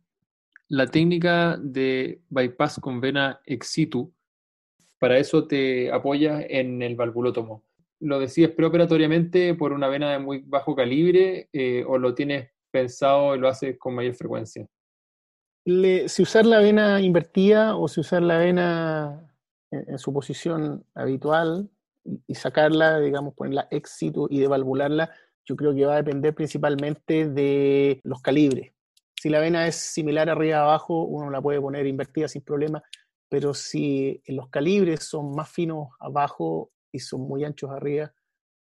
la 0.70 0.88
técnica 0.88 1.58
de 1.62 2.22
bypass 2.30 2.80
con 2.80 3.00
vena 3.00 3.40
ex 3.46 3.68
situ. 3.68 4.14
Para 5.00 5.18
eso 5.18 5.48
te 5.48 5.92
apoyas 5.92 6.44
en 6.50 6.82
el 6.82 6.96
valvulotomo. 6.96 7.64
lo 8.00 8.20
decides 8.20 8.52
preoperatoriamente 8.52 9.56
por 9.56 9.74
una 9.74 9.88
vena 9.88 10.12
de 10.12 10.20
muy 10.20 10.44
bajo 10.46 10.76
calibre 10.76 11.50
eh, 11.52 11.84
o 11.88 11.98
lo 11.98 12.14
tienes 12.14 12.52
pensado 12.70 13.36
y 13.36 13.40
lo 13.40 13.48
haces 13.48 13.78
con 13.80 13.96
mayor 13.96 14.14
frecuencia? 14.14 14.68
Si 16.08 16.22
usar 16.22 16.46
la 16.46 16.60
vena 16.60 17.02
invertida 17.02 17.76
o 17.76 17.90
si 17.90 18.00
usar 18.00 18.24
la 18.24 18.38
vena 18.38 19.30
en, 19.70 20.00
su 20.00 20.14
posición 20.14 20.86
habitual 20.96 21.70
y, 22.26 22.36
sacarla, 22.36 23.00
digamos, 23.00 23.34
ponerla 23.34 23.68
ex 23.70 23.92
situ 23.92 24.28
y 24.30 24.40
devalvularla, 24.40 25.12
yo 25.44 25.58
creo 25.58 25.76
que 25.76 25.86
va 25.86 25.96
a 25.96 26.04
depender 26.04 26.34
principalmente 26.34 27.28
de 27.28 28.00
los 28.04 28.22
calibres. 28.22 28.72
Si 29.22 29.28
la 29.28 29.40
vena 29.40 29.68
es 29.68 29.76
similar 29.76 30.30
arriba 30.30 30.62
abajo, 30.62 31.04
uno 31.04 31.30
la 31.30 31.42
puede 31.42 31.60
poner 31.60 31.86
invertida 31.86 32.30
sin 32.30 32.44
problema, 32.44 32.82
pero 33.28 33.54
si 33.54 34.22
los 34.28 34.48
calibres 34.48 35.04
son 35.04 35.36
más 35.36 35.50
finos 35.50 35.90
abajo 36.00 36.72
y 36.94 37.00
son 37.00 37.22
muy 37.28 37.44
anchos 37.44 37.72
arriba, 37.72 38.14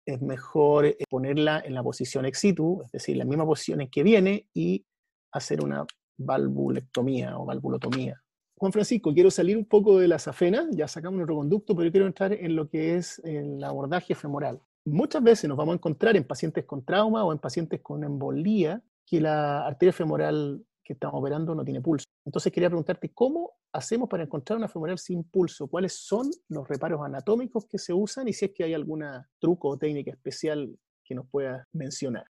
es 0.05 0.21
mejor 0.21 0.85
eh, 0.85 0.97
ponerla 1.09 1.61
en 1.63 1.75
la 1.75 1.83
posición 1.83 2.25
ex 2.25 2.39
situ, 2.39 2.81
es 2.83 2.91
decir, 2.91 3.15
la 3.15 3.25
misma 3.25 3.45
posición 3.45 3.79
en 3.79 3.89
que 3.89 4.03
viene 4.03 4.49
y 4.53 4.85
hacer 5.31 5.63
una 5.63 5.85
valvulectomía 6.19 7.37
o 7.39 7.45
valvulotomía. 7.45 8.21
Juan 8.55 8.73
Francisco, 8.73 9.13
quiero 9.13 9.31
salir 9.31 9.57
un 9.57 9.65
poco 9.65 9.99
de 9.99 10.07
la 10.09 10.19
safena, 10.19 10.67
ya 10.71 10.87
sacamos 10.87 11.17
nuestro 11.17 11.37
conducto, 11.37 11.75
pero 11.75 11.89
quiero 11.91 12.07
entrar 12.07 12.33
en 12.33 12.55
lo 12.55 12.69
que 12.69 12.97
es 12.97 13.19
el 13.23 13.63
abordaje 13.63 14.15
femoral. 14.15 14.61
Muchas 14.85 15.23
veces 15.23 15.47
nos 15.47 15.57
vamos 15.57 15.73
a 15.73 15.75
encontrar 15.75 16.17
en 16.17 16.25
pacientes 16.25 16.65
con 16.65 16.83
trauma 16.83 17.23
o 17.23 17.31
en 17.31 17.39
pacientes 17.39 17.79
con 17.81 18.03
embolía 18.03 18.83
que 19.05 19.21
la 19.21 19.65
arteria 19.65 19.93
femoral 19.93 20.65
que 20.83 20.93
estamos 20.93 21.19
operando 21.19 21.55
no 21.55 21.63
tiene 21.63 21.81
pulso. 21.81 22.05
Entonces 22.25 22.51
quería 22.51 22.69
preguntarte, 22.69 23.13
¿cómo 23.13 23.51
hacemos 23.71 24.09
para 24.09 24.23
encontrar 24.23 24.57
una 24.57 24.67
femoral 24.67 24.97
sin 24.97 25.23
pulso? 25.23 25.67
¿Cuáles 25.67 25.93
son 25.93 26.29
los 26.49 26.67
reparos 26.67 27.01
anatómicos 27.01 27.65
que 27.65 27.77
se 27.77 27.93
usan 27.93 28.27
y 28.27 28.33
si 28.33 28.45
es 28.45 28.51
que 28.51 28.65
hay 28.65 28.73
algún 28.73 29.05
truco 29.39 29.69
o 29.69 29.77
técnica 29.77 30.11
especial 30.11 30.77
que 31.03 31.15
nos 31.15 31.27
puedas 31.29 31.65
mencionar? 31.71 32.25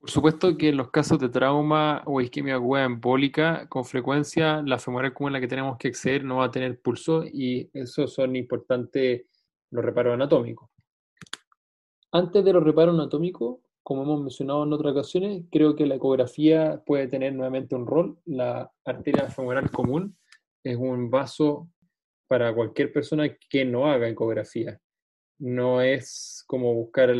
Por 0.00 0.10
supuesto 0.10 0.56
que 0.56 0.68
en 0.68 0.76
los 0.76 0.90
casos 0.90 1.18
de 1.18 1.28
trauma 1.28 2.02
o 2.06 2.20
isquemia 2.20 2.54
aguda 2.54 2.84
embólica, 2.84 3.68
con 3.68 3.84
frecuencia 3.84 4.62
la 4.62 4.78
femoral 4.78 5.12
común 5.12 5.30
en 5.30 5.32
la 5.34 5.40
que 5.40 5.48
tenemos 5.48 5.76
que 5.76 5.88
acceder 5.88 6.22
no 6.22 6.36
va 6.36 6.44
a 6.44 6.50
tener 6.52 6.80
pulso 6.80 7.24
y 7.24 7.68
esos 7.74 8.14
son 8.14 8.36
importantes 8.36 9.26
los 9.70 9.84
reparos 9.84 10.14
anatómicos. 10.14 10.70
Antes 12.12 12.44
de 12.44 12.52
los 12.52 12.62
reparos 12.62 12.94
anatómicos, 12.94 13.58
como 13.82 14.02
hemos 14.02 14.20
mencionado 14.20 14.62
en 14.62 14.72
otras 14.72 14.92
ocasiones, 14.92 15.44
creo 15.50 15.74
que 15.74 15.86
la 15.86 15.96
ecografía 15.96 16.80
puede 16.86 17.08
tener 17.08 17.34
nuevamente 17.34 17.74
un 17.74 17.86
rol. 17.86 18.18
La 18.24 18.70
arteria 18.84 19.28
femoral 19.28 19.70
común 19.70 20.16
es 20.62 20.76
un 20.76 21.10
vaso 21.10 21.68
para 22.28 22.54
cualquier 22.54 22.92
persona 22.92 23.28
que 23.50 23.64
no 23.64 23.86
haga 23.86 24.08
ecografía. 24.08 24.80
No 25.38 25.80
es 25.80 26.44
como 26.46 26.72
buscar 26.72 27.14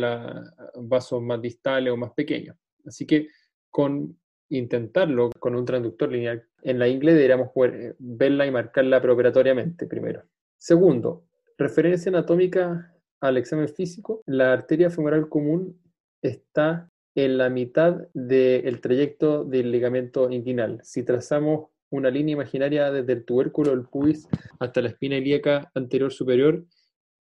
vasos 0.75 1.21
más 1.21 1.41
distales 1.41 1.91
o 1.91 1.97
más 1.97 2.13
pequeños. 2.13 2.55
Así 2.85 3.05
que 3.05 3.27
con 3.69 4.17
intentarlo 4.49 5.29
con 5.39 5.55
un 5.55 5.65
transductor 5.65 6.11
lineal 6.11 6.43
en 6.63 6.79
la 6.79 6.87
ingle 6.87 7.13
deberíamos 7.13 7.49
eh, 7.55 7.93
verla 7.99 8.45
y 8.45 8.51
marcarla 8.51 9.01
preoperatoriamente 9.01 9.85
primero. 9.85 10.23
Segundo, 10.57 11.25
referencia 11.57 12.09
anatómica 12.09 12.93
al 13.21 13.37
examen 13.37 13.69
físico. 13.69 14.23
La 14.25 14.53
arteria 14.53 14.89
femoral 14.89 15.29
común 15.29 15.79
está 16.21 16.91
en 17.15 17.37
la 17.37 17.49
mitad 17.49 18.07
del 18.13 18.81
trayecto 18.81 19.43
del 19.43 19.71
ligamento 19.71 20.29
inguinal. 20.29 20.79
Si 20.83 21.03
trazamos 21.03 21.69
una 21.89 22.09
línea 22.09 22.33
imaginaria 22.33 22.91
desde 22.91 23.13
el 23.13 23.25
tubérculo 23.25 23.71
del 23.71 23.85
pubis 23.85 24.27
hasta 24.59 24.81
la 24.81 24.89
espina 24.89 25.17
ilíaca 25.17 25.71
anterior 25.73 26.11
superior, 26.11 26.65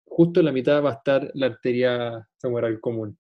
justo 0.05 0.41
en 0.41 0.47
la 0.47 0.53
mitad 0.53 0.83
va 0.83 0.91
a 0.91 0.95
estar 0.95 1.31
la 1.35 1.47
arteria 1.47 2.29
femoral 2.39 2.81
común. 2.81 3.19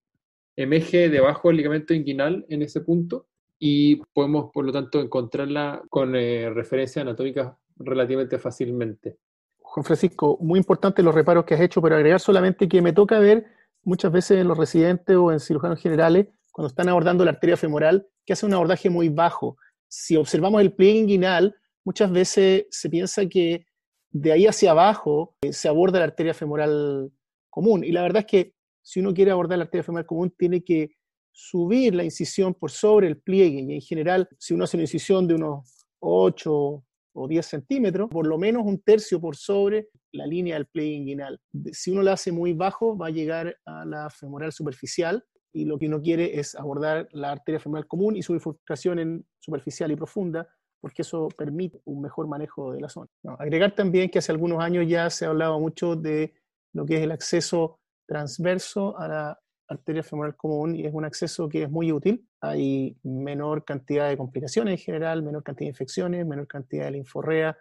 Emerge 0.56 1.08
debajo 1.10 1.48
del 1.48 1.58
ligamento 1.58 1.94
inguinal 1.94 2.46
en 2.48 2.62
ese 2.62 2.80
punto 2.80 3.26
y 3.58 3.96
podemos, 4.12 4.50
por 4.52 4.64
lo 4.64 4.72
tanto, 4.72 5.00
encontrarla 5.00 5.82
con 5.88 6.16
eh, 6.16 6.50
referencia 6.50 7.02
anatómica 7.02 7.58
relativamente 7.76 8.38
fácilmente. 8.38 9.18
Juan 9.58 9.84
Francisco, 9.84 10.38
muy 10.40 10.58
importante 10.58 11.02
los 11.02 11.14
reparos 11.14 11.44
que 11.44 11.54
has 11.54 11.60
hecho, 11.60 11.82
pero 11.82 11.96
agregar 11.96 12.20
solamente 12.20 12.68
que 12.68 12.80
me 12.80 12.92
toca 12.92 13.18
ver 13.18 13.46
muchas 13.82 14.10
veces 14.10 14.40
en 14.40 14.48
los 14.48 14.56
residentes 14.56 15.16
o 15.16 15.32
en 15.32 15.40
cirujanos 15.40 15.80
generales, 15.80 16.28
cuando 16.50 16.68
están 16.68 16.88
abordando 16.88 17.24
la 17.24 17.32
arteria 17.32 17.56
femoral, 17.56 18.06
que 18.24 18.32
hace 18.32 18.46
un 18.46 18.54
abordaje 18.54 18.90
muy 18.90 19.08
bajo. 19.08 19.58
Si 19.88 20.16
observamos 20.16 20.60
el 20.62 20.72
pliegue 20.72 21.00
inguinal, 21.00 21.54
muchas 21.84 22.10
veces 22.10 22.66
se 22.70 22.88
piensa 22.88 23.26
que 23.26 23.66
de 24.10 24.32
ahí 24.32 24.46
hacia 24.46 24.70
abajo 24.70 25.36
eh, 25.42 25.52
se 25.52 25.68
aborda 25.68 25.98
la 25.98 26.06
arteria 26.06 26.34
femoral 26.34 27.12
común. 27.50 27.84
Y 27.84 27.92
la 27.92 28.02
verdad 28.02 28.20
es 28.20 28.26
que 28.26 28.55
si 28.86 29.00
uno 29.00 29.12
quiere 29.12 29.32
abordar 29.32 29.58
la 29.58 29.64
arteria 29.64 29.82
femoral 29.82 30.06
común, 30.06 30.32
tiene 30.38 30.62
que 30.62 30.92
subir 31.32 31.92
la 31.92 32.04
incisión 32.04 32.54
por 32.54 32.70
sobre 32.70 33.08
el 33.08 33.18
pliegue. 33.18 33.60
Y 33.60 33.74
en 33.74 33.80
general, 33.80 34.28
si 34.38 34.54
uno 34.54 34.62
hace 34.62 34.76
una 34.76 34.84
incisión 34.84 35.26
de 35.26 35.34
unos 35.34 35.84
8 35.98 36.84
o 37.14 37.28
10 37.28 37.44
centímetros, 37.44 38.08
por 38.08 38.28
lo 38.28 38.38
menos 38.38 38.64
un 38.64 38.80
tercio 38.80 39.20
por 39.20 39.34
sobre 39.34 39.88
la 40.12 40.24
línea 40.24 40.54
del 40.54 40.66
pliegue 40.66 40.94
inguinal. 40.94 41.40
Si 41.72 41.90
uno 41.90 42.02
la 42.02 42.12
hace 42.12 42.30
muy 42.30 42.52
bajo, 42.52 42.96
va 42.96 43.08
a 43.08 43.10
llegar 43.10 43.56
a 43.64 43.84
la 43.84 44.08
femoral 44.08 44.52
superficial 44.52 45.24
y 45.52 45.64
lo 45.64 45.78
que 45.80 45.88
uno 45.88 46.00
quiere 46.00 46.38
es 46.38 46.54
abordar 46.54 47.08
la 47.10 47.32
arteria 47.32 47.58
femoral 47.58 47.88
común 47.88 48.14
y 48.14 48.22
su 48.22 48.34
bifurcación 48.34 49.00
en 49.00 49.26
superficial 49.40 49.90
y 49.90 49.96
profunda, 49.96 50.48
porque 50.80 51.02
eso 51.02 51.26
permite 51.36 51.80
un 51.86 52.02
mejor 52.02 52.28
manejo 52.28 52.72
de 52.72 52.82
la 52.82 52.88
zona. 52.88 53.08
agregar 53.40 53.74
también 53.74 54.10
que 54.10 54.20
hace 54.20 54.30
algunos 54.30 54.62
años 54.62 54.86
ya 54.86 55.10
se 55.10 55.24
ha 55.24 55.30
hablado 55.30 55.58
mucho 55.58 55.96
de 55.96 56.34
lo 56.72 56.86
que 56.86 56.98
es 56.98 57.02
el 57.02 57.10
acceso 57.10 57.80
transverso 58.06 58.98
a 58.98 59.08
la 59.08 59.40
arteria 59.68 60.02
femoral 60.02 60.36
común 60.36 60.76
y 60.76 60.86
es 60.86 60.94
un 60.94 61.04
acceso 61.04 61.48
que 61.48 61.64
es 61.64 61.70
muy 61.70 61.92
útil. 61.92 62.26
Hay 62.40 62.96
menor 63.02 63.64
cantidad 63.64 64.08
de 64.08 64.16
complicaciones 64.16 64.72
en 64.72 64.78
general, 64.78 65.22
menor 65.22 65.42
cantidad 65.42 65.66
de 65.66 65.70
infecciones, 65.70 66.26
menor 66.26 66.46
cantidad 66.46 66.84
de 66.84 66.92
linforrea. 66.92 67.56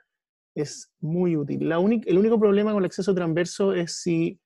Es 0.53 0.93
muy 0.99 1.35
útil. 1.35 1.67
La 1.67 1.77
el 1.77 2.17
único 2.17 2.39
problema 2.39 2.71
con 2.71 2.83
el 2.83 2.85
acceso 2.85 3.13
transverso 3.13 3.73
es 3.73 4.01
si, 4.01 4.39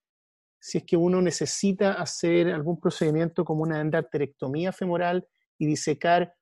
si 0.59 0.79
es 0.79 0.83
que 0.85 0.97
uno 0.97 1.21
necesita 1.21 1.93
hacer 1.93 2.49
algún 2.49 2.79
procedimiento 2.79 3.43
como 3.45 3.63
una 3.63 3.81
endarterectomía 3.81 4.71
femoral 4.71 5.27
y 5.57 5.67
disecar 5.67 6.33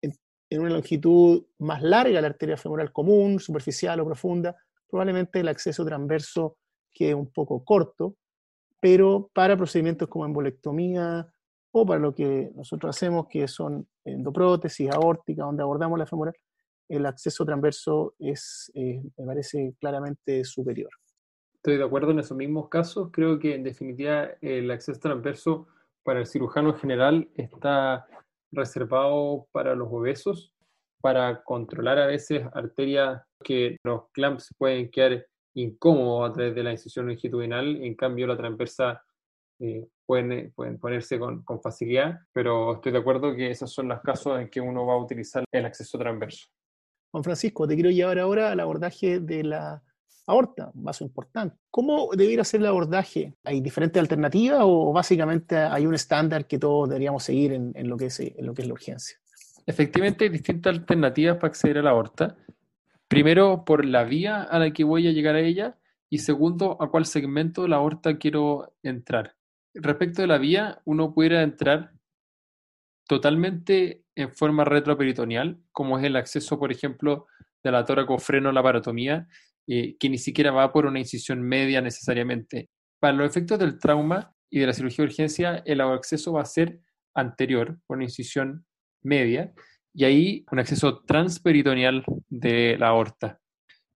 en, 0.00 0.12
en 0.50 0.60
una 0.60 0.70
longitud 0.70 1.44
más 1.58 1.82
larga 1.82 2.20
la 2.20 2.28
arteria 2.28 2.56
femoral 2.56 2.92
común, 2.92 3.40
superficial 3.40 4.00
o 4.00 4.06
profunda, 4.06 4.56
probablemente 4.88 5.40
el 5.40 5.48
acceso 5.48 5.84
transverso 5.84 6.58
quede 6.92 7.14
un 7.14 7.30
poco 7.32 7.64
corto 7.64 8.16
pero 8.84 9.30
para 9.32 9.56
procedimientos 9.56 10.08
como 10.08 10.26
embolectomía 10.26 11.26
o 11.72 11.86
para 11.86 11.98
lo 11.98 12.14
que 12.14 12.50
nosotros 12.54 12.94
hacemos, 12.94 13.28
que 13.30 13.48
son 13.48 13.88
endoprótesis, 14.04 14.90
aórtica, 14.90 15.44
donde 15.44 15.62
abordamos 15.62 15.98
la 15.98 16.04
femoral, 16.04 16.34
el 16.90 17.06
acceso 17.06 17.46
transverso 17.46 18.14
es, 18.18 18.70
eh, 18.74 19.02
me 19.16 19.24
parece 19.24 19.74
claramente 19.80 20.44
superior. 20.44 20.90
Estoy 21.54 21.78
de 21.78 21.84
acuerdo 21.84 22.10
en 22.10 22.18
esos 22.18 22.36
mismos 22.36 22.68
casos. 22.68 23.08
Creo 23.10 23.38
que 23.38 23.54
en 23.54 23.62
definitiva 23.62 24.28
el 24.42 24.70
acceso 24.70 25.00
transverso 25.00 25.66
para 26.02 26.20
el 26.20 26.26
cirujano 26.26 26.74
general 26.74 27.30
está 27.36 28.06
reservado 28.52 29.46
para 29.50 29.74
los 29.74 29.88
obesos, 29.90 30.52
para 31.00 31.42
controlar 31.42 31.98
a 31.98 32.06
veces 32.06 32.46
arterias 32.52 33.22
que 33.42 33.78
los 33.82 34.10
clamps 34.12 34.50
pueden 34.58 34.90
quedar 34.90 35.24
incómodo 35.54 36.24
a 36.24 36.32
través 36.32 36.54
de 36.54 36.62
la 36.62 36.72
incisión 36.72 37.06
longitudinal, 37.06 37.82
en 37.82 37.94
cambio 37.94 38.26
la 38.26 38.36
transversa 38.36 39.02
eh, 39.60 39.86
pueden, 40.04 40.52
pueden, 40.54 40.78
ponerse 40.78 41.18
con, 41.18 41.42
con, 41.44 41.60
facilidad, 41.60 42.20
pero 42.32 42.74
estoy 42.74 42.92
de 42.92 42.98
acuerdo 42.98 43.34
que 43.34 43.50
esos 43.50 43.72
son 43.72 43.88
los 43.88 44.00
casos 44.00 44.40
en 44.40 44.50
que 44.50 44.60
uno 44.60 44.84
va 44.84 44.94
a 44.94 44.98
utilizar 44.98 45.44
el 45.50 45.64
acceso 45.64 45.96
transverso. 45.96 46.48
Juan 47.12 47.22
Francisco, 47.22 47.68
te 47.68 47.74
quiero 47.74 47.90
llevar 47.90 48.18
ahora 48.18 48.50
al 48.50 48.58
abordaje 48.58 49.20
de 49.20 49.44
la 49.44 49.82
aorta, 50.26 50.70
un 50.74 50.84
vaso 50.84 51.04
importante. 51.04 51.56
¿Cómo 51.70 52.10
debería 52.12 52.44
ser 52.44 52.60
el 52.60 52.66
abordaje? 52.66 53.34
¿Hay 53.44 53.60
diferentes 53.60 54.00
alternativas 54.00 54.60
o 54.62 54.92
básicamente 54.92 55.56
hay 55.56 55.86
un 55.86 55.94
estándar 55.94 56.46
que 56.46 56.58
todos 56.58 56.88
deberíamos 56.88 57.22
seguir 57.22 57.52
en, 57.52 57.72
en, 57.74 57.88
lo, 57.88 57.96
que 57.96 58.06
es, 58.06 58.20
en 58.20 58.44
lo 58.44 58.54
que 58.54 58.62
es 58.62 58.68
la 58.68 58.74
urgencia? 58.74 59.16
Efectivamente, 59.66 60.24
hay 60.24 60.30
distintas 60.30 60.76
alternativas 60.76 61.36
para 61.36 61.48
acceder 61.48 61.78
a 61.78 61.82
la 61.82 61.90
aorta. 61.90 62.36
Primero, 63.14 63.64
por 63.64 63.84
la 63.84 64.02
vía 64.02 64.42
a 64.42 64.58
la 64.58 64.72
que 64.72 64.82
voy 64.82 65.06
a 65.06 65.12
llegar 65.12 65.36
a 65.36 65.40
ella 65.40 65.78
y 66.10 66.18
segundo, 66.18 66.76
a 66.82 66.90
cuál 66.90 67.06
segmento 67.06 67.62
de 67.62 67.68
la 67.68 67.76
aorta 67.76 68.18
quiero 68.18 68.74
entrar. 68.82 69.36
Respecto 69.72 70.20
de 70.20 70.26
la 70.26 70.36
vía, 70.36 70.82
uno 70.84 71.14
pudiera 71.14 71.44
entrar 71.44 71.92
totalmente 73.06 74.02
en 74.16 74.34
forma 74.34 74.64
retroperitoneal, 74.64 75.60
como 75.70 75.96
es 75.96 76.04
el 76.04 76.16
acceso, 76.16 76.58
por 76.58 76.72
ejemplo, 76.72 77.28
de 77.62 77.70
la 77.70 77.86
freno 78.18 78.50
la 78.50 78.64
paratomía, 78.64 79.28
eh, 79.68 79.96
que 79.96 80.08
ni 80.08 80.18
siquiera 80.18 80.50
va 80.50 80.72
por 80.72 80.84
una 80.84 80.98
incisión 80.98 81.40
media 81.40 81.80
necesariamente. 81.80 82.68
Para 82.98 83.14
los 83.14 83.30
efectos 83.30 83.60
del 83.60 83.78
trauma 83.78 84.34
y 84.50 84.58
de 84.58 84.66
la 84.66 84.72
cirugía 84.72 85.04
de 85.04 85.10
urgencia, 85.10 85.62
el 85.64 85.80
acceso 85.82 86.32
va 86.32 86.42
a 86.42 86.46
ser 86.46 86.80
anterior, 87.14 87.78
por 87.86 87.96
una 87.96 88.06
incisión 88.06 88.66
media, 89.04 89.52
y 89.94 90.04
ahí 90.04 90.44
un 90.50 90.58
acceso 90.58 90.98
transperitoneal 91.06 92.04
de 92.28 92.76
la 92.78 92.88
aorta. 92.88 93.40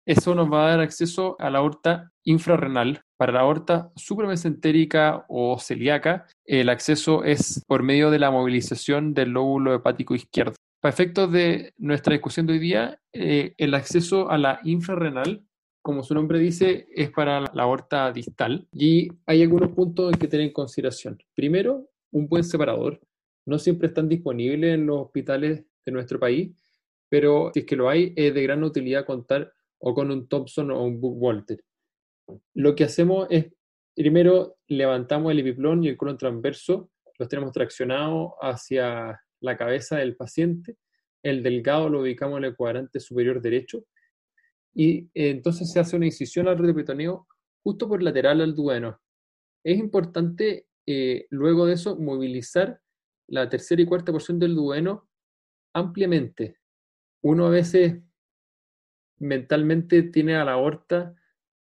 Eso 0.07 0.35
nos 0.35 0.51
va 0.51 0.65
a 0.65 0.71
dar 0.71 0.81
acceso 0.81 1.37
a 1.39 1.51
la 1.51 1.59
aorta 1.59 2.11
infrarrenal, 2.25 3.03
Para 3.19 3.33
la 3.33 3.41
aorta 3.41 3.91
supramesentérica 3.97 5.27
o 5.29 5.59
celíaca, 5.59 6.27
el 6.47 6.69
acceso 6.69 7.25
es 7.25 7.65
por 7.67 7.83
medio 7.83 8.11
de 8.11 8.19
la 8.19 8.31
movilización 8.31 9.13
del 9.13 9.31
lóbulo 9.31 9.75
hepático 9.75 10.15
izquierdo. 10.15 10.55
Para 10.81 10.95
efectos 10.95 11.33
de 11.33 11.75
nuestra 11.77 12.13
discusión 12.13 12.47
de 12.47 12.53
hoy 12.53 12.59
día, 12.61 13.01
eh, 13.13 13.55
el 13.59 13.75
acceso 13.75 14.31
a 14.31 14.39
la 14.39 14.61
infrarrenal, 14.63 15.45
como 15.83 16.05
su 16.05 16.15
nombre 16.15 16.39
dice, 16.39 16.87
es 16.95 17.11
para 17.11 17.41
la 17.41 17.63
aorta 17.65 18.13
distal 18.13 18.69
y 18.73 19.09
hay 19.27 19.43
algunos 19.43 19.73
puntos 19.73 20.17
que 20.17 20.29
tener 20.29 20.47
en 20.47 20.53
consideración. 20.53 21.19
Primero, 21.35 21.89
un 22.13 22.29
buen 22.29 22.45
separador. 22.45 23.01
No 23.47 23.59
siempre 23.59 23.89
están 23.89 24.09
disponibles 24.09 24.75
en 24.75 24.87
los 24.87 25.07
hospitales 25.07 25.65
de 25.89 25.93
nuestro 25.93 26.21
país, 26.21 26.51
pero 27.09 27.51
si 27.55 27.61
es 27.61 27.67
que 27.67 27.77
lo 27.77 27.89
hay, 27.89 28.13
es 28.17 28.35
de 28.35 28.43
gran 28.43 28.63
utilidad 28.63 29.07
contar 29.07 29.53
o 29.79 29.95
con 29.95 30.11
un 30.11 30.29
Thompson 30.29 30.71
o 30.71 30.83
un 30.83 30.99
Walter. 31.01 31.65
Lo 32.55 32.75
que 32.75 32.85
hacemos 32.85 33.27
es, 33.31 33.47
primero 33.95 34.59
levantamos 34.67 35.33
el 35.33 35.41
epiplón 35.41 35.83
y 35.83 35.89
el 35.89 35.97
colon 35.97 36.19
transverso, 36.19 36.91
los 37.19 37.29
tenemos 37.29 37.53
traccionados 37.53 38.33
hacia 38.41 39.21
la 39.41 39.57
cabeza 39.57 39.97
del 39.97 40.17
paciente, 40.17 40.77
el 41.23 41.43
delgado 41.43 41.89
lo 41.89 42.01
ubicamos 42.01 42.39
en 42.39 42.45
el 42.45 42.57
cuadrante 42.57 43.01
superior 43.01 43.41
derecho 43.41 43.85
y 44.75 44.99
eh, 45.15 45.31
entonces 45.31 45.73
se 45.73 45.81
hace 45.81 45.97
una 45.97 46.07
incisión 46.07 46.47
al 46.47 46.59
retropetoneo 46.59 47.27
justo 47.63 47.89
por 47.89 48.03
lateral 48.03 48.41
al 48.41 48.55
duodeno. 48.55 49.01
Es 49.65 49.79
importante 49.79 50.67
eh, 50.87 51.27
luego 51.31 51.67
de 51.67 51.75
eso 51.75 51.97
movilizar 51.97 52.81
la 53.27 53.49
tercera 53.49 53.83
y 53.83 53.87
cuarta 53.87 54.13
porción 54.13 54.39
del 54.39 54.55
duodeno 54.55 55.08
ampliamente. 55.79 56.59
Uno 57.23 57.47
a 57.47 57.51
veces 57.51 58.01
mentalmente 59.19 60.03
tiene 60.05 60.37
a 60.37 60.45
la 60.45 60.53
aorta 60.53 61.15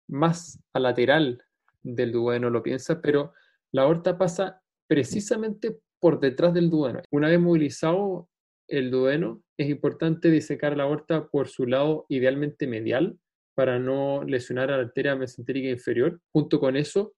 más 0.08 0.60
a 0.74 0.80
lateral 0.80 1.44
del 1.82 2.12
duodeno, 2.12 2.50
lo 2.50 2.64
piensa, 2.64 3.02
pero 3.02 3.34
la 3.72 3.84
aorta 3.84 4.18
pasa 4.18 4.62
precisamente 4.88 5.80
por 6.00 6.20
detrás 6.20 6.54
del 6.54 6.70
duodeno. 6.70 7.02
Una 7.12 7.30
vez 7.30 7.40
movilizado 7.40 8.30
el 8.68 8.92
duodeno, 8.92 9.42
es 9.58 9.70
importante 9.70 10.30
disecar 10.30 10.78
la 10.78 10.84
aorta 10.84 11.28
por 11.28 11.48
su 11.48 11.66
lado 11.66 12.06
idealmente 12.10 12.68
medial 12.68 13.18
para 13.56 13.80
no 13.80 14.24
lesionar 14.24 14.70
a 14.70 14.78
la 14.78 14.84
arteria 14.84 15.16
mesentérica 15.16 15.70
inferior. 15.70 16.20
Junto 16.32 16.60
con 16.60 16.76
eso, 16.76 17.16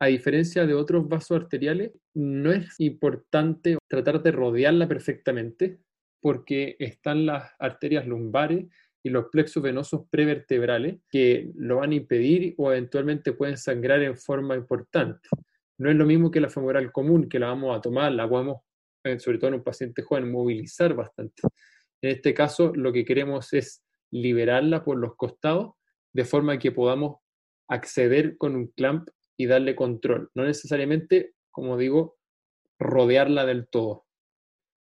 a 0.00 0.06
diferencia 0.06 0.66
de 0.66 0.74
otros 0.74 1.08
vasos 1.08 1.42
arteriales, 1.42 1.92
no 2.14 2.52
es 2.52 2.80
importante 2.80 3.76
tratar 3.88 4.22
de 4.22 4.32
rodearla 4.32 4.88
perfectamente 4.88 5.78
porque 6.20 6.76
están 6.78 7.26
las 7.26 7.52
arterias 7.58 8.06
lumbares 8.06 8.66
y 9.02 9.10
los 9.10 9.26
plexos 9.26 9.62
venosos 9.62 10.02
prevertebrales 10.10 10.96
que 11.08 11.52
lo 11.54 11.76
van 11.76 11.92
a 11.92 11.94
impedir 11.94 12.54
o 12.58 12.72
eventualmente 12.72 13.32
pueden 13.32 13.56
sangrar 13.56 14.02
en 14.02 14.16
forma 14.16 14.56
importante. 14.56 15.28
No 15.78 15.90
es 15.90 15.96
lo 15.96 16.06
mismo 16.06 16.30
que 16.30 16.40
la 16.40 16.48
femoral 16.48 16.90
común, 16.90 17.28
que 17.28 17.38
la 17.38 17.48
vamos 17.48 17.76
a 17.76 17.80
tomar, 17.80 18.10
la 18.12 18.28
podemos, 18.28 18.62
eh, 19.04 19.18
sobre 19.20 19.38
todo 19.38 19.48
en 19.48 19.54
un 19.54 19.62
paciente 19.62 20.02
joven, 20.02 20.30
movilizar 20.30 20.94
bastante. 20.94 21.42
En 22.02 22.10
este 22.10 22.34
caso, 22.34 22.72
lo 22.74 22.92
que 22.92 23.04
queremos 23.04 23.52
es 23.52 23.84
liberarla 24.10 24.84
por 24.84 24.96
los 24.96 25.14
costados, 25.16 25.74
de 26.12 26.24
forma 26.24 26.58
que 26.58 26.72
podamos 26.72 27.18
acceder 27.68 28.36
con 28.38 28.56
un 28.56 28.68
clamp 28.68 29.08
y 29.36 29.46
darle 29.46 29.76
control. 29.76 30.30
No 30.34 30.44
necesariamente, 30.44 31.34
como 31.50 31.76
digo, 31.76 32.16
rodearla 32.78 33.44
del 33.44 33.68
todo. 33.68 34.05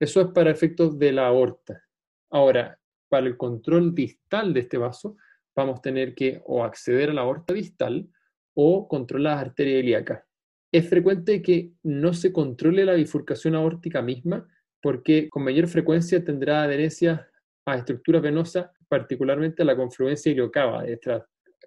Eso 0.01 0.19
es 0.19 0.27
para 0.27 0.51
efectos 0.51 0.99
de 0.99 1.13
la 1.13 1.27
aorta. 1.27 1.81
Ahora, 2.29 2.77
para 3.07 3.27
el 3.27 3.37
control 3.37 3.95
distal 3.95 4.53
de 4.53 4.61
este 4.61 4.77
vaso, 4.77 5.15
vamos 5.55 5.79
a 5.79 5.81
tener 5.81 6.13
que 6.13 6.41
o 6.45 6.63
acceder 6.63 7.11
a 7.11 7.13
la 7.13 7.21
aorta 7.21 7.53
distal 7.53 8.09
o 8.53 8.87
controlar 8.87 9.35
las 9.35 9.47
arterias 9.47 9.83
ilíacas 9.83 10.23
es 10.71 10.87
frecuente 10.87 11.41
que 11.41 11.73
no 11.83 12.13
se 12.13 12.31
controle 12.31 12.85
la 12.85 12.93
bifurcación 12.93 13.55
aórtica 13.55 14.01
misma 14.01 14.47
porque 14.81 15.29
con 15.29 15.43
mayor 15.43 15.67
frecuencia 15.67 16.23
tendrá 16.23 16.63
adherencia 16.63 17.27
a 17.65 17.77
estructuras 17.77 18.21
venosas, 18.21 18.69
particularmente 18.87 19.61
a 19.61 19.65
la 19.65 19.75
confluencia 19.75 20.31
iliocava 20.31 20.83
detrás. 20.83 21.23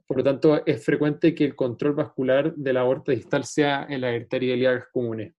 Por 0.07 0.19
lo 0.19 0.25
tanto, 0.25 0.67
es 0.67 0.85
frecuente 0.85 1.35
que 1.35 1.45
el 1.45 1.55
control 1.55 1.95
vascular 1.95 2.55
de 2.55 2.73
la 2.73 2.81
aorta 2.81 3.13
distal 3.13 3.45
sea 3.45 3.87
en 3.89 4.01
la 4.01 4.09
arteria 4.09 4.55
ilíacas 4.55 4.89
comunes. 4.93 5.35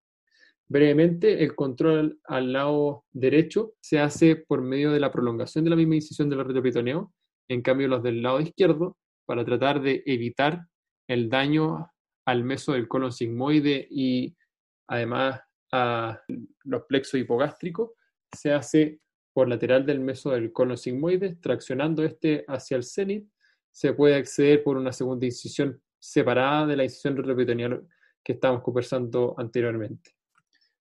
Brevemente, 0.68 1.44
el 1.44 1.56
control 1.56 2.20
al 2.26 2.52
lado 2.54 3.06
derecho 3.12 3.74
se 3.82 4.00
hace 4.00 4.36
por 4.36 4.62
medio 4.62 4.92
de 4.92 5.00
la 5.00 5.12
prolongación 5.12 5.64
de 5.64 5.70
la 5.70 5.76
misma 5.76 5.96
incisión 5.96 6.30
del 6.30 6.44
retropetoneo, 6.44 7.14
en 7.50 7.62
cambio 7.62 7.88
los 7.88 8.02
del 8.02 8.24
lado 8.24 8.42
izquierdo, 8.42 8.98
para 9.26 9.46
tratar 9.46 9.82
de 9.82 10.02
evitar 10.06 10.66
el 11.08 11.30
daño 11.30 11.92
al 12.26 12.44
meso 12.44 12.74
del 12.74 12.88
colon 12.88 13.12
sigmoide 13.12 13.88
y 13.92 14.36
además 14.88 15.40
a 15.72 16.20
los 16.64 16.84
plexos 16.86 17.20
hipogástricos, 17.20 17.92
se 18.32 18.52
hace 18.52 19.00
por 19.34 19.48
lateral 19.48 19.86
del 19.86 20.00
meso 20.00 20.32
del 20.32 20.52
colon 20.52 20.78
sigmoide, 20.78 21.36
traccionando 21.36 22.04
este 22.04 22.44
hacia 22.48 22.78
el 22.78 22.84
cenit. 22.84 23.28
Se 23.72 23.94
puede 23.94 24.16
acceder 24.16 24.64
por 24.64 24.78
una 24.78 24.94
segunda 24.94 25.26
incisión 25.26 25.82
separada 26.00 26.66
de 26.66 26.78
la 26.78 26.84
incisión 26.86 27.18
retroperitoneal 27.18 27.88
que 28.24 28.34
estábamos 28.34 28.64
conversando 28.64 29.36
anteriormente. 29.38 30.15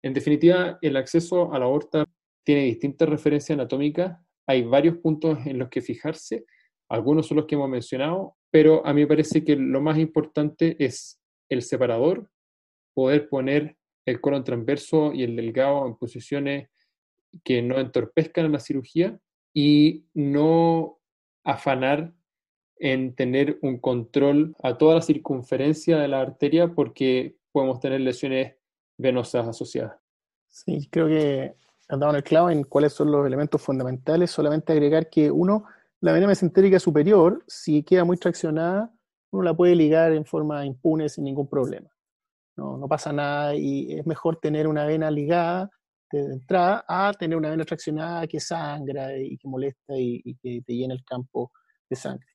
En 0.04 0.14
definitiva, 0.14 0.78
el 0.82 0.98
acceso 0.98 1.54
a 1.54 1.60
la 1.60 1.66
aorta 1.66 2.06
tiene 2.44 2.66
distintas 2.66 3.08
referencias 3.08 3.58
anatómicas. 3.58 4.20
Hay 4.46 4.64
varios 4.64 4.98
puntos 4.98 5.40
en 5.46 5.58
los 5.58 5.70
que 5.70 5.82
fijarse. 5.82 6.46
Algunos 6.90 7.28
son 7.28 7.38
los 7.38 7.46
que 7.46 7.56
hemos 7.56 7.70
mencionado, 7.70 8.36
pero 8.52 8.86
a 8.86 8.94
mí 8.94 9.02
me 9.02 9.08
parece 9.08 9.44
que 9.44 9.56
lo 9.56 9.82
más 9.82 9.98
importante 9.98 10.76
es 10.84 11.22
el 11.50 11.62
separador, 11.62 12.30
poder 12.94 13.30
poner 13.30 13.78
el 14.06 14.20
colon 14.20 14.44
transverso 14.44 15.14
y 15.14 15.24
el 15.24 15.38
delgado 15.38 15.88
en 15.88 15.96
posiciones 15.96 16.70
que 17.44 17.62
no 17.62 17.80
entorpezcan 17.80 18.52
la 18.52 18.60
cirugía 18.60 19.18
y 19.54 20.06
no 20.14 21.00
afanar 21.46 22.14
en 22.78 23.16
tener 23.16 23.58
un 23.62 23.80
control 23.80 24.56
a 24.62 24.78
toda 24.78 24.96
la 24.96 25.02
circunferencia 25.02 25.98
de 25.98 26.10
la 26.10 26.20
arteria 26.20 26.74
porque 26.74 27.38
podemos 27.54 27.80
tener 27.80 28.02
lesiones 28.02 28.56
venosas 28.98 29.48
asociadas. 29.48 29.98
Sí, 30.50 30.88
creo 30.92 31.08
que 31.08 31.56
han 31.90 32.00
dado 32.00 32.16
el 32.16 32.24
clavo 32.24 32.50
en 32.50 32.64
cuáles 32.64 32.94
son 32.94 33.12
los 33.12 33.26
elementos 33.26 33.62
fundamentales. 33.62 34.32
Solamente 34.32 34.74
agregar 34.74 35.10
que 35.10 35.32
uno, 35.32 35.66
la 36.02 36.12
vena 36.12 36.28
mesentérica 36.28 36.80
superior, 36.80 37.44
si 37.48 37.84
queda 37.84 38.04
muy 38.04 38.18
traccionada, 38.18 38.94
uno 39.32 39.44
la 39.44 39.54
puede 39.54 39.76
ligar 39.76 40.14
en 40.14 40.26
forma 40.26 40.66
impune 40.66 41.10
sin 41.10 41.24
ningún 41.24 41.48
problema. 41.48 41.90
No, 42.56 42.78
no 42.78 42.88
pasa 42.88 43.12
nada 43.12 43.56
y 43.56 43.94
es 43.98 44.06
mejor 44.06 44.38
tener 44.38 44.68
una 44.68 44.86
vena 44.86 45.10
ligada 45.10 45.72
de 46.12 46.34
entrada 46.34 46.86
a 46.88 47.12
tener 47.14 47.38
una 47.38 47.50
vena 47.50 47.66
traccionada 47.66 48.28
que 48.28 48.40
sangra 48.40 49.18
y 49.18 49.38
que 49.38 49.48
molesta 49.48 49.98
y, 49.98 50.36
que 50.42 50.62
te 50.66 50.74
llena 50.74 50.94
el 50.94 51.04
campo 51.04 51.52
de 51.90 51.96
sangre. 51.96 52.28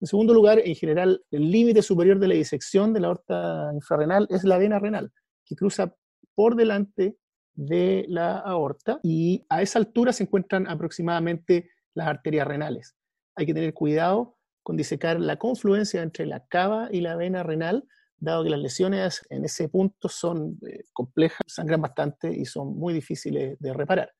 En 0.00 0.06
segundo 0.06 0.32
lugar, 0.32 0.60
en 0.64 0.74
general, 0.74 1.22
el 1.30 1.50
límite 1.50 1.82
superior 1.82 2.18
de 2.18 2.28
la 2.28 2.34
disección 2.34 2.92
de 2.92 3.00
la 3.00 3.08
aorta 3.08 3.70
infrarrenal 3.74 4.26
es 4.30 4.44
la 4.44 4.58
vena 4.58 4.78
renal, 4.78 5.12
que 5.48 5.56
cruza 5.56 5.94
por 6.34 6.54
delante 6.54 7.16
de 7.54 8.04
la 8.08 8.38
aorta 8.38 9.00
y 9.02 9.44
a 9.48 9.62
esa 9.62 9.80
altura 9.80 10.12
se 10.12 10.24
encuentran 10.24 10.68
aproximadamente 10.68 11.70
las 11.94 12.06
arterias 12.06 12.46
renales. 12.46 12.94
Hay 13.34 13.46
que 13.46 13.54
tener 13.54 13.74
cuidado 13.74 14.36
con 14.62 14.76
disecar 14.76 15.18
la 15.18 15.36
confluencia 15.36 16.02
entre 16.02 16.26
la 16.26 16.46
cava 16.46 16.88
y 16.92 17.00
la 17.00 17.16
vena 17.16 17.42
renal, 17.42 17.84
dado 18.18 18.44
que 18.44 18.50
las 18.50 18.60
lesiones 18.60 19.26
en 19.30 19.44
ese 19.44 19.68
punto 19.68 20.08
son 20.08 20.58
eh, 20.66 20.84
complejas, 20.92 21.40
sangran 21.46 21.80
bastante 21.80 22.30
y 22.30 22.44
son 22.44 22.76
muy 22.78 22.92
difíciles 22.92 23.58
de 23.58 23.72
reparar. 23.72 24.12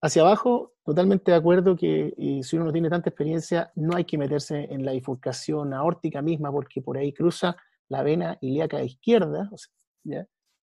Hacia 0.00 0.20
abajo, 0.20 0.74
totalmente 0.84 1.30
de 1.30 1.38
acuerdo 1.38 1.76
que 1.76 2.12
si 2.42 2.56
uno 2.56 2.66
no 2.66 2.72
tiene 2.72 2.90
tanta 2.90 3.08
experiencia, 3.08 3.72
no 3.74 3.96
hay 3.96 4.04
que 4.04 4.18
meterse 4.18 4.68
en 4.70 4.84
la 4.84 4.92
bifurcación 4.92 5.72
aórtica 5.72 6.20
misma, 6.20 6.52
porque 6.52 6.82
por 6.82 6.98
ahí 6.98 7.14
cruza 7.14 7.56
la 7.88 8.02
vena 8.02 8.36
ilíaca 8.42 8.82
izquierda, 8.82 9.50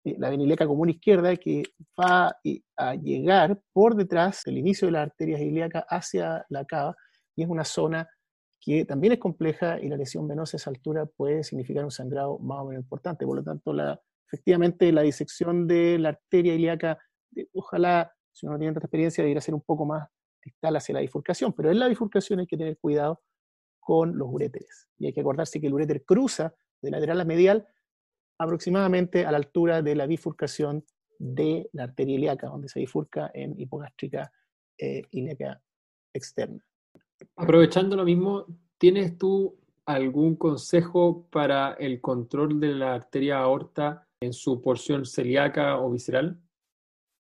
eh, 0.04 0.16
la 0.18 0.30
vena 0.30 0.44
ilíaca 0.44 0.68
común 0.68 0.90
izquierda, 0.90 1.36
que 1.36 1.64
va 2.00 2.36
a 2.78 2.96
llegar 2.96 3.60
por 3.74 3.96
detrás 3.96 4.42
del 4.46 4.58
inicio 4.58 4.88
de 4.88 4.94
la 4.94 5.04
arteria 5.04 5.40
ilíaca 5.40 5.86
hacia 5.88 6.46
la 6.50 6.66
cava, 6.66 6.96
y 7.36 7.44
es 7.44 7.50
una 7.50 7.64
zona 7.64 8.10
que 8.60 8.86
también 8.86 9.14
es 9.14 9.20
compleja 9.20 9.80
y 9.80 9.90
la 9.90 9.98
lesión 9.98 10.28
venosa 10.28 10.56
a 10.56 10.60
esa 10.60 10.70
altura 10.70 11.06
puede 11.06 11.44
significar 11.44 11.84
un 11.84 11.92
sangrado 11.92 12.38
más 12.40 12.60
o 12.60 12.66
menos 12.66 12.84
importante. 12.84 13.26
Por 13.26 13.38
lo 13.38 13.44
tanto, 13.44 13.74
la, 13.74 14.00
efectivamente 14.28 14.92
la 14.92 15.02
disección 15.02 15.68
de 15.68 15.98
la 15.98 16.10
arteria 16.10 16.54
ilíaca, 16.54 17.00
ojalá, 17.54 18.14
si 18.32 18.46
uno 18.46 18.54
no 18.54 18.60
tiene 18.60 18.74
tanta 18.74 18.86
experiencia, 18.86 19.24
debería 19.24 19.42
ser 19.42 19.56
un 19.56 19.62
poco 19.62 19.86
más 19.86 20.08
distal 20.44 20.76
hacia 20.76 20.94
la 20.94 21.02
bifurcación, 21.02 21.54
pero 21.54 21.72
en 21.72 21.80
la 21.80 21.88
bifurcación 21.88 22.40
hay 22.40 22.48
que 22.48 22.58
tener 22.58 22.78
cuidado 22.78 23.22
con 23.80 24.18
los 24.18 24.28
uréteres. 24.30 24.88
Y 24.98 25.08
hay 25.08 25.14
que 25.14 25.22
acordarse 25.22 25.60
que 25.60 25.68
el 25.68 25.74
uréter 25.74 26.04
cruza 26.06 26.54
de 26.82 26.92
lateral 26.92 27.20
a 27.20 27.26
medial 27.26 27.68
aproximadamente 28.44 29.26
a 29.26 29.32
la 29.32 29.38
altura 29.38 29.82
de 29.82 29.96
la 29.96 30.06
bifurcación 30.08 30.84
de 31.20 31.70
la 31.74 31.84
arteria 31.84 32.16
ilíaca, 32.16 32.48
donde 32.48 32.68
se 32.68 32.80
bifurca 32.80 33.30
en 33.34 33.60
hipogástrica 33.60 34.32
eh, 34.78 35.04
ilíaca 35.12 35.62
externa. 36.14 36.64
Aprovechando 37.36 37.96
lo 37.96 38.04
mismo, 38.04 38.46
¿tienes 38.78 39.18
tú 39.18 39.56
algún 39.86 40.36
consejo 40.36 41.28
para 41.30 41.74
el 41.74 42.02
control 42.02 42.60
de 42.60 42.74
la 42.74 42.96
arteria 42.96 43.40
aorta 43.40 44.08
en 44.20 44.34
su 44.34 44.62
porción 44.62 45.06
celíaca 45.06 45.78
o 45.80 45.92
visceral? 45.92 46.40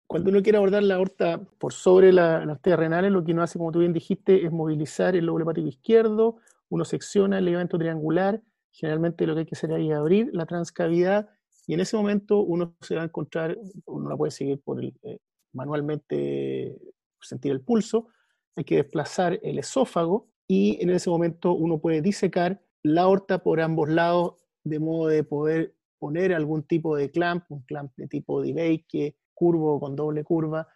Cuando 0.07 0.29
uno 0.29 0.41
quiere 0.41 0.57
abordar 0.57 0.83
la 0.83 0.95
aorta 0.95 1.41
por 1.57 1.73
sobre 1.73 2.13
la, 2.13 2.37
arteria 2.37 2.77
renal, 2.77 3.11
lo 3.11 3.23
que 3.23 3.33
uno 3.33 3.43
hace, 3.43 3.57
como 3.57 3.71
tú 3.71 3.79
bien 3.79 3.93
dijiste, 3.93 4.45
es 4.45 4.51
movilizar 4.51 5.15
el 5.15 5.25
lóbulo 5.25 5.43
hepático 5.43 5.67
izquierdo, 5.67 6.37
uno 6.69 6.85
secciona 6.85 7.39
el 7.39 7.45
ligamento 7.45 7.77
triangular, 7.77 8.41
generalmente 8.77 9.25
lo 9.25 9.33
que 9.33 9.39
hay 9.39 9.45
que 9.45 9.55
hacer 9.55 9.71
es 9.71 9.91
abrir 9.91 10.29
la 10.33 10.45
transcavidad 10.45 11.29
y 11.65 11.73
en 11.73 11.79
ese 11.79 11.97
momento 11.97 12.39
uno 12.39 12.75
se 12.81 12.95
va 12.95 13.01
a 13.01 13.05
encontrar, 13.05 13.57
uno 13.85 14.09
la 14.09 14.15
puede 14.15 14.31
seguir 14.31 14.61
por 14.61 14.79
el, 14.79 14.93
eh, 15.01 15.17
manualmente 15.51 16.77
sentir 17.19 17.51
el 17.51 17.61
pulso, 17.61 18.07
hay 18.55 18.63
que 18.63 18.75
desplazar 18.75 19.39
el 19.41 19.57
esófago 19.57 20.29
y 20.47 20.77
en 20.81 20.91
ese 20.91 21.09
momento 21.09 21.53
uno 21.53 21.79
puede 21.79 22.01
disecar 22.01 22.61
la 22.83 23.01
aorta 23.01 23.39
por 23.39 23.59
ambos 23.61 23.89
lados 23.89 24.35
de 24.63 24.79
modo 24.79 25.07
de 25.07 25.23
poder 25.23 25.75
poner 25.97 26.33
algún 26.33 26.61
tipo 26.63 26.95
de 26.95 27.09
clamp, 27.09 27.45
un 27.49 27.63
clamp 27.63 27.91
de 27.97 28.07
tipo 28.07 28.43
que 28.87 29.17
curvo 29.33 29.79
con 29.79 29.95
doble 29.95 30.23
curva, 30.23 30.67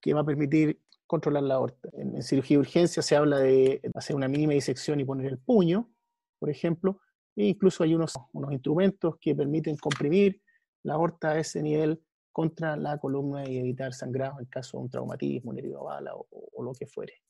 que 0.00 0.14
va 0.14 0.20
a 0.20 0.24
permitir 0.24 0.80
controlar 1.06 1.42
la 1.42 1.54
aorta. 1.54 1.88
En, 1.94 2.22
cirugía 2.22 2.56
de 2.56 2.60
urgencia 2.60 3.02
se 3.02 3.16
habla 3.16 3.38
de 3.38 3.80
hacer 3.94 4.14
una 4.14 4.28
mínima 4.28 4.52
disección 4.52 5.00
y 5.00 5.04
poner 5.04 5.26
el 5.26 5.38
puño, 5.38 5.90
por 6.38 6.48
ejemplo, 6.48 7.00
e 7.36 7.46
incluso 7.46 7.82
hay 7.82 7.94
unos, 7.94 8.14
unos 8.32 8.52
instrumentos 8.52 9.16
que 9.20 9.34
permiten 9.34 9.76
comprimir 9.76 10.40
la 10.82 10.94
aorta 10.94 11.30
a 11.30 11.38
ese 11.38 11.62
nivel 11.62 12.00
contra 12.32 12.76
la 12.76 12.98
columna 12.98 13.48
y 13.48 13.58
evitar 13.58 13.92
sangrado 13.92 14.40
en 14.40 14.46
caso 14.46 14.78
de 14.78 14.84
un 14.84 14.90
traumatismo, 14.90 15.50
un 15.50 15.58
herido 15.58 15.88
a 15.88 15.94
bala 15.94 16.12
o, 16.14 16.62
lo 16.62 16.72
que 16.72 16.86
fuere. 16.86 17.22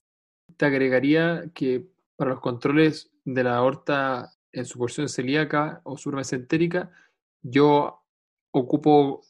Te 0.57 0.67
agregaría 0.67 1.51
que 1.55 1.89
para 2.17 2.31
los 2.31 2.41
controles 2.41 3.11
de 3.25 3.45
la 3.45 3.57
aorta 3.57 4.33
en 4.53 4.65
su 4.65 4.79
porción 4.79 5.09
celíaca 5.09 5.81
o 5.85 5.97
surmesentérica, 5.97 6.91
yo 7.43 8.05
ocupo 8.53 9.23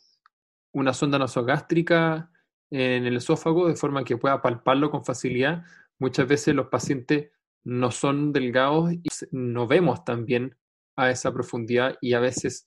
una 0.72 0.92
sonda 0.92 1.18
nasogástrica 1.18 2.30
en 2.70 3.06
el 3.06 3.16
esófago 3.16 3.68
de 3.68 3.76
forma 3.76 4.04
que 4.04 4.16
pueda 4.16 4.42
palparlo 4.42 4.90
con 4.90 5.04
facilidad. 5.04 5.64
Muchas 5.98 6.26
veces 6.26 6.54
los 6.54 6.66
pacientes 6.66 7.30
no 7.64 7.90
son 7.90 8.32
delgados 8.32 8.92
y 8.92 9.02
no 9.30 9.66
vemos 9.66 10.04
también 10.04 10.56
a 10.96 11.10
esa 11.10 11.32
profundidad 11.32 11.96
y 12.00 12.14
a 12.14 12.20
veces 12.20 12.66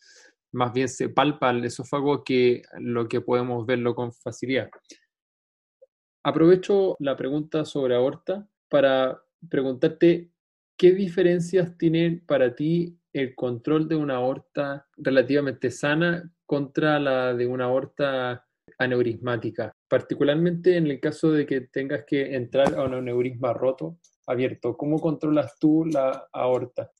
más 0.51 0.71
bien 0.73 0.87
se 0.87 1.09
palpa 1.09 1.49
el 1.49 1.65
esófago 1.65 2.23
que 2.23 2.63
lo 2.79 3.07
que 3.07 3.21
podemos 3.21 3.65
verlo 3.65 3.93
con 3.93 4.13
facilidad. 4.13 4.69
Aprovecho 6.23 6.95
la 6.99 7.15
pregunta 7.15 7.65
sobre 7.65 7.95
aorta 7.95 8.47
para 8.69 9.21
preguntarte 9.49 10.31
qué 10.77 10.91
diferencias 10.91 11.77
tiene 11.77 12.23
para 12.25 12.55
ti 12.55 12.97
el 13.13 13.35
control 13.35 13.87
de 13.87 13.95
una 13.95 14.15
aorta 14.15 14.87
relativamente 14.97 15.71
sana 15.71 16.31
contra 16.45 16.99
la 16.99 17.33
de 17.33 17.47
una 17.47 17.65
aorta 17.65 18.45
aneurismática, 18.77 19.71
particularmente 19.87 20.75
en 20.77 20.87
el 20.87 20.99
caso 20.99 21.31
de 21.31 21.45
que 21.45 21.61
tengas 21.61 22.03
que 22.05 22.35
entrar 22.35 22.75
a 22.75 22.83
un 22.83 22.93
aneurisma 22.93 23.53
roto, 23.53 23.99
abierto. 24.27 24.75
¿Cómo 24.75 24.99
controlas 24.99 25.57
tú 25.59 25.85
la 25.85 26.27
aorta? 26.33 26.91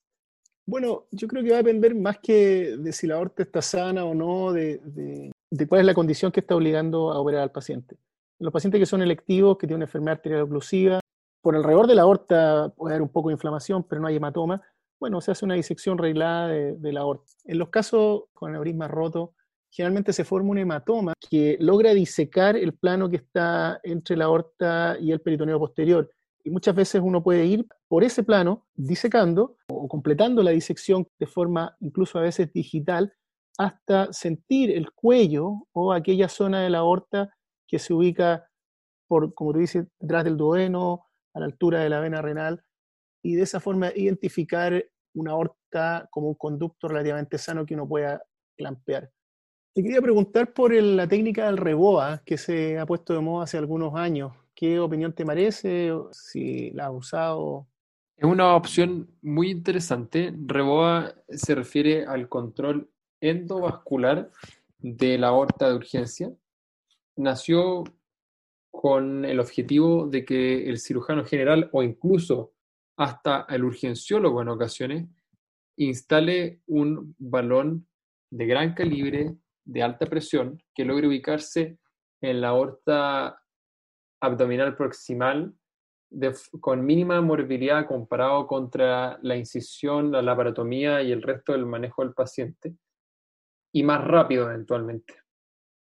Bueno, 0.68 1.06
yo 1.12 1.28
creo 1.28 1.44
que 1.44 1.52
va 1.52 1.58
a 1.58 1.64
depender 1.64 1.94
más 1.94 2.18
que 2.18 2.76
de 2.78 2.92
si 2.92 3.06
la 3.06 3.16
aorta 3.16 3.44
está 3.44 3.62
sana 3.62 4.04
o 4.04 4.16
no, 4.16 4.52
de, 4.52 4.82
cuál 5.70 5.82
es 5.82 5.86
la 5.86 5.94
condición 5.94 6.32
que 6.32 6.40
está 6.40 6.56
obligando 6.56 7.12
a 7.12 7.20
operar 7.20 7.44
al 7.44 7.52
paciente. 7.52 7.98
Los 8.40 8.52
pacientes 8.52 8.80
que 8.80 8.88
son 8.88 9.02
electivos, 9.04 9.58
que 9.58 9.68
tienen 9.68 9.78
una 9.78 9.86
enfermedad 9.86 10.18
arterial 10.18 10.42
oclusiva, 10.42 11.00
por 11.42 11.56
alrededor 11.56 11.86
de 11.86 11.96
la 11.96 12.02
aorta 12.02 12.74
puede 12.76 12.96
haber 12.96 13.04
un 13.04 13.10
poco 13.10 13.30
de 13.30 13.34
inflamación, 13.34 13.84
pero 13.84 14.02
no 14.02 14.08
hay 14.08 14.16
hematoma. 14.16 14.60
Bueno, 15.00 15.22
se 15.22 15.32
hace 15.32 15.46
una 15.46 15.54
disección 15.54 16.00
reglada 16.00 16.48
de, 16.48 16.92
la 16.92 17.02
aorta. 17.02 17.32
En 17.44 17.60
los 17.60 17.70
casos 17.70 18.24
con 18.34 18.50
aneurisma 18.50 18.88
roto, 18.88 19.34
generalmente 19.70 20.14
se 20.14 20.24
forma 20.24 20.50
un 20.50 20.58
hematoma 20.58 21.14
que 21.30 21.58
logra 21.60 21.94
disecar 21.94 22.56
el 22.56 22.74
plano 22.74 23.08
que 23.10 23.18
está 23.18 23.80
entre 23.84 24.18
la 24.18 24.26
aorta 24.26 24.98
y 25.00 25.12
el 25.12 25.22
peritoneo 25.22 25.60
posterior. 25.60 26.10
Y 26.46 26.52
muchas 26.52 26.76
veces 26.76 27.02
uno 27.04 27.24
puede 27.24 27.46
ir 27.46 27.68
por 27.88 28.04
ese 28.04 28.24
plano 28.24 28.68
disecando 28.76 29.58
o 29.68 29.88
completando 29.88 30.44
la 30.44 30.52
disección 30.52 31.08
de 31.20 31.26
forma 31.26 31.76
incluso 31.80 32.20
a 32.20 32.22
veces 32.22 32.54
digital 32.54 33.12
hasta 33.58 34.14
sentir 34.14 34.70
el 34.70 34.92
cuello 34.92 35.68
o 35.72 35.92
aquella 35.92 36.30
zona 36.30 36.62
de 36.62 36.70
la 36.70 36.80
aorta 36.80 37.34
que 37.68 37.80
se 37.80 37.94
ubica 37.94 38.48
por, 39.08 39.34
como 39.34 39.54
tú 39.54 39.60
dices, 39.60 39.88
detrás 40.00 40.24
del 40.24 40.38
duodeno, 40.38 41.06
a 41.34 41.40
la 41.40 41.46
altura 41.46 41.80
de 41.80 41.90
la 41.90 42.00
vena 42.00 42.22
renal, 42.22 42.64
y 43.24 43.36
de 43.36 43.44
esa 43.44 43.60
forma 43.60 43.92
identificar 43.96 44.86
una 45.16 45.32
aorta 45.32 46.08
como 46.12 46.30
un 46.30 46.36
conducto 46.36 46.88
relativamente 46.88 47.38
sano 47.38 47.66
que 47.66 47.74
uno 47.74 47.88
pueda 47.88 48.22
clampear. 48.58 49.10
Te 49.74 49.84
quería 49.84 50.02
preguntar 50.02 50.54
por 50.54 50.74
la 50.74 51.08
técnica 51.08 51.48
del 51.48 51.58
reboa 51.58 52.22
que 52.26 52.38
se 52.38 52.78
ha 52.78 52.86
puesto 52.86 53.14
de 53.14 53.20
moda 53.20 53.46
hace 53.46 53.58
algunos 53.58 53.96
años. 53.96 54.32
¿Qué 54.56 54.80
opinión 54.80 55.14
te 55.14 55.26
merece? 55.26 55.92
Si 56.12 56.72
la 56.72 56.88
has 56.88 56.94
usado. 56.94 57.68
Es 58.16 58.24
una 58.24 58.56
opción 58.56 59.10
muy 59.22 59.52
interesante. 59.52 60.34
Reboa 60.46 61.14
se 61.28 61.56
refiere 61.56 62.06
al 62.06 62.30
control 62.30 62.90
endovascular 63.20 64.32
de 64.80 65.18
la 65.18 65.28
aorta 65.28 65.68
de 65.68 65.76
urgencia. 65.76 66.32
Nació 67.18 67.84
con 68.72 69.26
el 69.26 69.42
objetivo 69.42 70.08
de 70.08 70.24
que 70.24 70.70
el 70.70 70.80
cirujano 70.80 71.26
general 71.26 71.70
o 71.74 71.84
incluso 71.84 72.54
hasta 72.98 73.46
el 73.50 73.66
urgenciólogo 73.66 74.42
en 74.42 74.50
ocasiones 74.50 75.06
instale 75.78 76.62
un 76.68 77.14
balón 77.20 77.88
de 78.30 78.46
gran 78.46 78.74
calibre, 78.74 79.36
de 79.66 79.84
alta 79.84 80.06
presión, 80.06 80.64
que 80.74 80.86
logre 80.86 81.08
ubicarse 81.08 81.78
en 82.22 82.40
la 82.40 82.50
aorta 82.50 83.42
abdominal 84.26 84.76
proximal 84.76 85.54
con 86.62 86.86
mínima 86.86 87.22
morbilidad 87.22 87.86
comparado 87.88 88.48
contra 88.48 89.18
la 89.22 89.36
incisión, 89.36 90.12
la 90.12 90.22
laparotomía 90.22 91.02
y 91.02 91.12
el 91.12 91.22
resto 91.22 91.52
del 91.52 91.66
manejo 91.66 92.04
del 92.04 92.14
paciente, 92.14 92.76
y 93.74 93.84
más 93.84 94.04
rápido 94.04 94.50
eventualmente. 94.50 95.16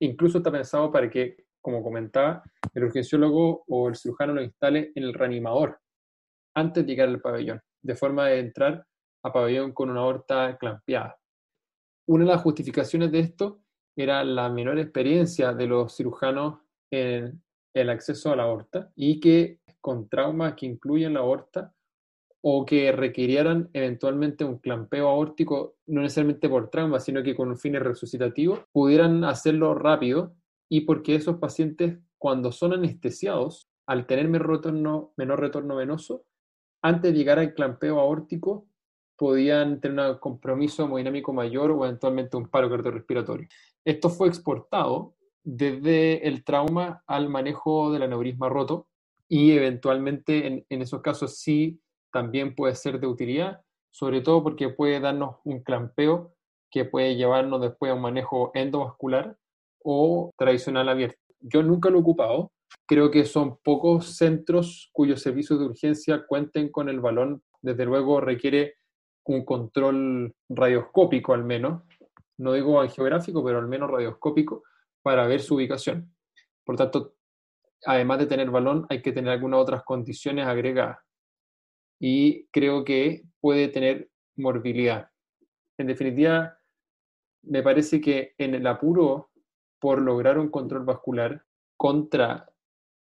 Incluso 0.02 0.38
está 0.38 0.52
pensado 0.52 0.92
para 0.92 1.10
que, 1.10 1.46
como 1.62 1.84
comentaba, 1.84 2.44
el 2.74 2.84
urgenciólogo 2.86 3.64
o 3.68 3.90
el 3.90 3.96
cirujano 3.96 4.34
lo 4.34 4.44
instale 4.44 4.92
en 4.96 5.04
el 5.04 5.14
reanimador 5.14 5.80
antes 6.56 6.86
de 6.86 6.92
llegar 6.92 7.10
al 7.10 7.22
pabellón, 7.22 7.62
de 7.82 7.96
forma 7.96 8.28
de 8.28 8.40
entrar 8.40 8.86
a 9.24 9.34
pabellón 9.34 9.74
con 9.74 9.90
una 9.90 10.02
aorta 10.02 10.58
clampeada. 10.58 11.18
Una 12.08 12.26
de 12.26 12.32
las 12.32 12.42
justificaciones 12.42 13.12
de 13.12 13.20
esto 13.20 13.62
era 13.96 14.24
la 14.24 14.50
menor 14.50 14.80
experiencia 14.80 15.54
de 15.54 15.68
los 15.68 15.96
cirujanos 15.96 16.60
en 16.92 17.42
el 17.74 17.90
acceso 17.90 18.32
a 18.32 18.36
la 18.36 18.44
aorta 18.44 18.92
y 18.96 19.20
que 19.20 19.60
con 19.82 20.10
traumas 20.10 20.56
que 20.56 20.66
incluyen 20.66 21.14
la 21.14 21.22
aorta 21.22 21.74
o 22.42 22.66
que 22.66 22.92
requirieran 22.92 23.70
eventualmente 23.74 24.46
un 24.46 24.60
clampeo 24.60 25.10
aórtico, 25.10 25.76
no 25.88 26.02
necesariamente 26.02 26.48
por 26.48 26.70
trauma, 26.70 27.00
sino 27.00 27.22
que 27.22 27.36
con 27.36 27.50
un 27.50 27.58
fin 27.58 27.74
resucitativo, 27.74 28.64
pudieran 28.72 29.24
hacerlo 29.26 29.76
rápido 29.76 30.36
y 30.70 30.82
porque 30.82 31.16
esos 31.16 31.38
pacientes, 31.38 31.98
cuando 32.18 32.52
son 32.52 32.74
anestesiados, 32.74 33.70
al 33.88 34.06
tener 34.06 34.30
menor 34.30 34.50
retorno, 34.50 35.14
menor 35.18 35.40
retorno 35.42 35.76
venoso, 35.76 36.24
antes 36.82 37.12
de 37.12 37.18
llegar 37.18 37.40
al 37.40 37.54
clampeo 37.54 38.00
aórtico, 38.00 38.68
podían 39.18 39.82
tener 39.82 40.12
un 40.12 40.18
compromiso 40.20 40.86
hemodinámico 40.86 41.34
mayor 41.34 41.72
o 41.72 41.86
eventualmente 41.86 42.38
un 42.38 42.48
paro 42.48 42.70
cardiorrespiratorio. 42.70 43.50
Esto 43.84 44.10
fue 44.10 44.30
exportado 44.30 45.16
desde 45.44 46.28
el 46.28 46.44
trauma 46.44 47.04
al 47.08 47.30
manejo 47.30 47.92
del 47.92 48.04
aneurisma 48.04 48.50
roto 48.50 48.88
y 49.28 49.52
eventualmente 49.52 50.66
en, 50.68 50.82
esos 50.82 51.02
casos 51.02 51.38
sí 51.38 51.80
también 52.12 52.56
puede 52.56 52.76
ser 52.76 53.00
de 53.00 53.08
utilidad, 53.08 53.62
sobre 53.92 54.22
todo 54.22 54.44
porque 54.44 54.70
puede 54.70 55.00
darnos 55.00 55.38
un 55.44 55.62
clampeo 55.62 56.34
que 56.72 56.86
puede 56.86 57.16
llevarnos 57.16 57.62
después 57.62 57.92
a 57.92 57.96
un 57.96 58.02
manejo 58.02 58.52
endovascular 58.54 59.38
o 59.84 60.32
tradicional 60.38 60.90
abierto. 60.90 61.20
Yo 61.40 61.64
nunca 61.64 61.90
lo 61.90 62.00
he 62.00 62.02
ocupado, 62.02 62.52
creo 62.86 63.12
que 63.12 63.26
son 63.26 63.58
pocos 63.64 64.18
centros 64.18 64.90
cuyos 64.92 65.22
servicios 65.22 65.60
de 65.60 65.66
urgencia 65.66 66.26
cuenten 66.28 66.70
con 66.70 66.90
el 66.90 67.00
balón, 67.00 67.44
desde 67.62 67.86
luego 67.86 68.20
requiere 68.20 68.76
un 69.26 69.46
control 69.46 70.34
radioscópico 70.50 71.34
al 71.34 71.44
menos, 71.44 71.84
no 72.38 72.54
digo 72.54 72.82
geográfico, 72.90 73.44
pero 73.44 73.60
al 73.60 73.68
menos 73.68 73.92
radioscópico, 73.92 74.64
para 75.02 75.28
ver 75.28 75.42
su 75.42 75.56
ubicación. 75.56 76.14
Por 76.64 76.76
tanto, 76.76 77.16
además 77.86 78.20
de 78.20 78.28
tener 78.28 78.50
balón, 78.50 78.86
hay 78.90 79.02
que 79.02 79.12
tener 79.12 79.32
algunas 79.32 79.60
otras 79.60 79.84
condiciones 79.84 80.46
agregadas. 80.46 81.00
Y 82.00 82.46
creo 82.48 82.84
que 82.84 83.24
puede 83.42 83.68
tener 83.68 84.10
morbilidad. 84.36 85.10
En 85.78 85.88
definitiva, 85.88 86.58
me 87.44 87.64
parece 87.64 88.02
que 88.02 88.34
en 88.38 88.56
el 88.56 88.68
apuro 88.68 89.30
por 89.80 90.02
lograr 90.02 90.38
un 90.38 90.50
control 90.50 90.84
vascular 90.84 91.46
contra 91.78 92.52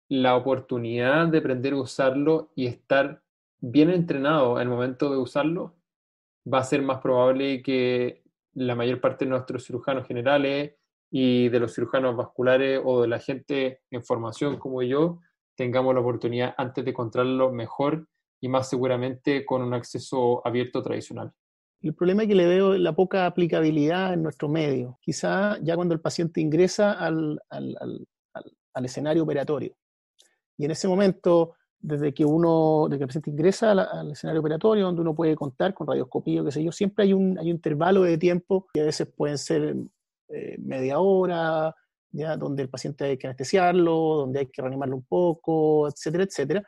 la 0.09 0.37
oportunidad 0.37 1.29
de 1.29 1.39
aprender 1.39 1.75
a 1.75 1.81
usarlo 1.81 2.51
y 2.55 2.67
estar 2.67 3.23
bien 3.61 3.91
entrenado 3.91 4.57
en 4.57 4.63
el 4.63 4.69
momento 4.69 5.11
de 5.11 5.19
usarlo, 5.19 5.75
va 6.51 6.59
a 6.59 6.65
ser 6.65 6.83
más 6.83 7.01
probable 7.01 7.63
que 7.63 8.23
la 8.55 8.75
mayor 8.75 9.01
parte 9.01 9.25
de 9.25 9.31
nuestros 9.31 9.65
cirujanos 9.65 10.07
generales 10.07 10.75
y 11.17 11.49
de 11.49 11.61
los 11.61 11.73
cirujanos 11.73 12.17
vasculares 12.17 12.81
o 12.85 13.03
de 13.03 13.07
la 13.07 13.21
gente 13.21 13.83
en 13.93 14.03
formación 14.03 14.59
como 14.59 14.83
yo 14.83 15.21
tengamos 15.55 15.95
la 15.95 16.01
oportunidad 16.01 16.55
antes 16.59 16.85
de 16.85 16.91
encontrarlo 16.91 17.53
mejor 17.53 18.09
y 18.41 18.49
más 18.49 18.69
seguramente 18.69 19.47
con 19.47 19.63
un 19.63 19.75
acceso 19.75 20.45
abierto 20.45 20.83
tradicional. 20.83 21.33
El 21.83 21.95
problema 21.95 22.23
es 22.23 22.29
que 22.29 22.35
le 22.35 22.49
veo 22.49 22.77
la 22.77 22.97
poca 22.97 23.27
aplicabilidad 23.27 24.13
en 24.13 24.25
nuestro 24.25 24.49
medio. 24.49 24.99
Quizá 25.01 25.57
ya 25.63 25.77
cuando 25.77 25.95
el 25.95 26.01
paciente 26.01 26.41
ingresa 26.41 26.91
al, 26.91 27.41
al, 27.49 27.77
al, 28.73 28.85
escenario 28.85 29.23
operatorio. 29.23 29.77
Y 30.59 30.65
en 30.65 30.73
ese 30.73 30.89
momento, 30.89 31.55
desde 31.79 32.13
que 32.13 32.25
uno, 32.25 32.87
desde 32.89 32.99
que 32.99 33.05
el 33.05 33.09
paciente 33.09 33.31
ingresa 33.31 33.71
al, 33.71 34.11
escenario 34.11 34.41
operatorio, 34.41 34.87
donde 34.87 35.03
uno 35.03 35.15
puede 35.15 35.37
contar 35.37 35.75
con 35.75 35.87
radioscopía, 35.87 36.43
qué 36.43 36.51
sé 36.51 36.65
yo, 36.65 36.73
siempre 36.73 37.05
hay 37.05 37.13
un, 37.13 37.39
hay 37.39 37.51
un 37.51 37.57
intervalo 37.57 38.03
de 38.03 38.19
tiempo 38.19 38.67
que 38.75 38.81
a 38.81 38.85
veces 38.87 39.07
pueden 39.07 39.39
ser 39.39 39.77
eh, 40.29 40.57
media 40.59 40.99
hora, 40.99 41.75
ya 42.11 42.37
donde 42.37 42.63
el 42.63 42.71
paciente 42.71 43.05
hay 43.05 43.19
que 43.19 43.27
anestesiarlo, 43.27 43.93
donde 44.17 44.41
hay 44.41 44.47
que 44.47 44.63
reanimarlo 44.63 44.97
un 44.97 45.05
poco, 45.05 45.89
etcétera, 45.89 46.25
etcétera. 46.25 46.63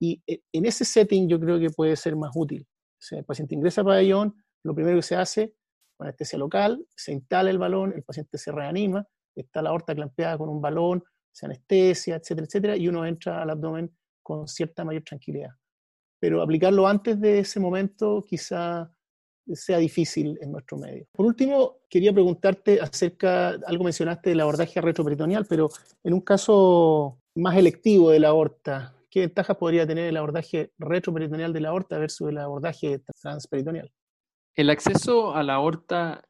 Y 0.00 0.22
eh, 0.26 0.40
en 0.52 0.66
ese 0.66 0.84
setting 0.84 1.28
yo 1.28 1.38
creo 1.38 1.58
que 1.58 1.70
puede 1.70 1.96
ser 1.96 2.16
más 2.16 2.32
útil. 2.34 2.66
O 3.12 3.16
el 3.16 3.24
paciente 3.24 3.54
ingresa 3.54 3.82
a 3.82 3.84
pabellón, 3.84 4.34
lo 4.64 4.74
primero 4.74 4.96
que 4.96 5.02
se 5.02 5.16
hace, 5.16 5.54
anestesia 5.98 6.38
local, 6.38 6.84
se 6.94 7.12
instala 7.12 7.50
el 7.50 7.58
balón, 7.58 7.92
el 7.94 8.02
paciente 8.02 8.38
se 8.38 8.52
reanima, 8.52 9.06
está 9.34 9.62
la 9.62 9.70
aorta 9.70 9.94
clampeada 9.94 10.38
con 10.38 10.48
un 10.48 10.60
balón, 10.60 11.02
se 11.32 11.46
anestesia, 11.46 12.16
etcétera, 12.16 12.46
etcétera, 12.46 12.76
y 12.76 12.88
uno 12.88 13.06
entra 13.06 13.42
al 13.42 13.50
abdomen 13.50 13.96
con 14.22 14.48
cierta 14.48 14.84
mayor 14.84 15.02
tranquilidad. 15.04 15.50
Pero 16.20 16.42
aplicarlo 16.42 16.86
antes 16.86 17.20
de 17.20 17.40
ese 17.40 17.60
momento 17.60 18.24
quizá 18.26 18.90
sea 19.54 19.78
difícil 19.78 20.38
en 20.40 20.52
nuestro 20.52 20.76
medio. 20.76 21.06
Por 21.12 21.26
último, 21.26 21.76
quería 21.88 22.12
preguntarte 22.12 22.80
acerca, 22.80 23.50
algo 23.66 23.84
mencionaste 23.84 24.30
del 24.30 24.40
abordaje 24.40 24.80
retroperitoneal, 24.80 25.46
pero 25.46 25.68
en 26.04 26.14
un 26.14 26.20
caso 26.20 27.18
más 27.34 27.56
electivo 27.56 28.10
de 28.10 28.20
la 28.20 28.28
aorta, 28.28 28.94
¿qué 29.10 29.20
ventajas 29.20 29.56
podría 29.56 29.86
tener 29.86 30.04
el 30.04 30.16
abordaje 30.16 30.72
retroperitoneal 30.78 31.52
de 31.52 31.60
la 31.60 31.70
aorta 31.70 31.98
versus 31.98 32.28
el 32.28 32.38
abordaje 32.38 33.00
transperitoneal? 33.20 33.90
El 34.54 34.70
acceso 34.70 35.34
a 35.34 35.42
la 35.42 35.54
aorta 35.54 36.24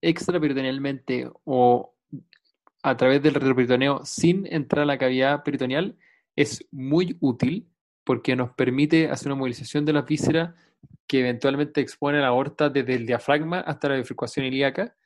extraperitonealmente 0.00 1.30
o 1.44 1.94
a 2.82 2.96
través 2.96 3.22
del 3.22 3.34
retroperitoneo 3.34 4.04
sin 4.04 4.46
entrar 4.46 4.82
a 4.82 4.86
la 4.86 4.98
cavidad 4.98 5.42
peritoneal 5.42 5.96
es 6.36 6.66
muy 6.70 7.16
útil 7.20 7.68
porque 8.04 8.34
nos 8.34 8.50
permite 8.54 9.08
hacer 9.08 9.28
una 9.28 9.36
movilización 9.36 9.84
de 9.84 9.92
la 9.92 10.02
vísceras 10.02 10.54
que 11.12 11.20
eventualmente 11.20 11.82
expone 11.82 12.20
la 12.20 12.28
aorta 12.28 12.70
desde 12.70 12.94
el 12.94 13.04
diafragma 13.04 13.60
hasta 13.60 13.90
la 13.90 13.96
bifurcación 13.96 14.46
ilíaca, 14.46 14.96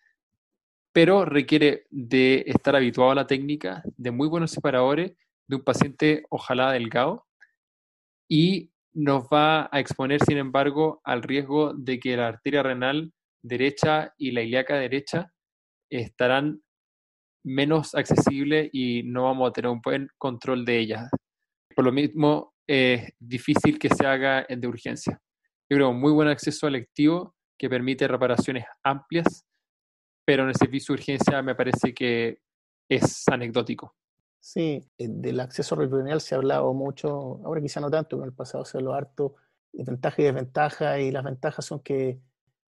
pero 0.92 1.24
requiere 1.24 1.88
de 1.90 2.44
estar 2.46 2.76
habituado 2.76 3.10
a 3.10 3.16
la 3.16 3.26
técnica, 3.26 3.82
de 3.96 4.12
muy 4.12 4.28
buenos 4.28 4.52
separadores, 4.52 5.16
de 5.48 5.56
un 5.56 5.64
paciente 5.64 6.22
ojalá 6.30 6.70
delgado, 6.70 7.26
y 8.30 8.70
nos 8.94 9.24
va 9.24 9.68
a 9.72 9.80
exponer, 9.80 10.22
sin 10.22 10.38
embargo, 10.38 11.00
al 11.02 11.24
riesgo 11.24 11.74
de 11.74 11.98
que 11.98 12.16
la 12.16 12.28
arteria 12.28 12.62
renal 12.62 13.12
derecha 13.42 14.14
y 14.16 14.30
la 14.30 14.42
ilíaca 14.42 14.76
derecha 14.76 15.32
estarán 15.90 16.62
menos 17.44 17.96
accesibles 17.96 18.70
y 18.72 19.02
no 19.02 19.24
vamos 19.24 19.50
a 19.50 19.52
tener 19.52 19.72
un 19.72 19.80
buen 19.80 20.08
control 20.18 20.64
de 20.64 20.78
ellas. 20.78 21.10
Por 21.74 21.84
lo 21.84 21.90
mismo, 21.90 22.54
es 22.64 23.12
difícil 23.18 23.80
que 23.80 23.88
se 23.88 24.06
haga 24.06 24.46
de 24.48 24.68
urgencia. 24.68 25.20
Yo 25.68 25.76
creo 25.76 25.92
muy 25.92 26.12
buen 26.12 26.28
acceso 26.28 26.66
al 26.66 26.74
lectivo 26.74 27.34
que 27.58 27.68
permite 27.68 28.06
reparaciones 28.06 28.64
amplias, 28.84 29.46
pero 30.24 30.44
en 30.44 30.50
el 30.50 30.54
servicio 30.54 30.94
de 30.94 31.00
urgencia 31.00 31.42
me 31.42 31.54
parece 31.54 31.92
que 31.92 32.40
es 32.88 33.26
anecdótico. 33.28 33.94
Sí, 34.38 34.88
eh, 34.98 35.08
del 35.08 35.40
acceso 35.40 35.76
peritoneal 35.76 36.20
se 36.20 36.34
ha 36.34 36.38
hablado 36.38 36.72
mucho, 36.72 37.40
ahora 37.44 37.60
quizá 37.60 37.80
no 37.80 37.90
tanto, 37.90 38.10
pero 38.10 38.22
en 38.22 38.28
el 38.28 38.34
pasado 38.34 38.64
se 38.64 38.78
habló 38.78 38.94
harto 38.94 39.34
de 39.72 39.82
ventaja 39.82 40.22
y 40.22 40.24
desventaja, 40.24 41.00
y 41.00 41.10
las 41.10 41.24
ventajas 41.24 41.64
son 41.64 41.80
que 41.80 42.20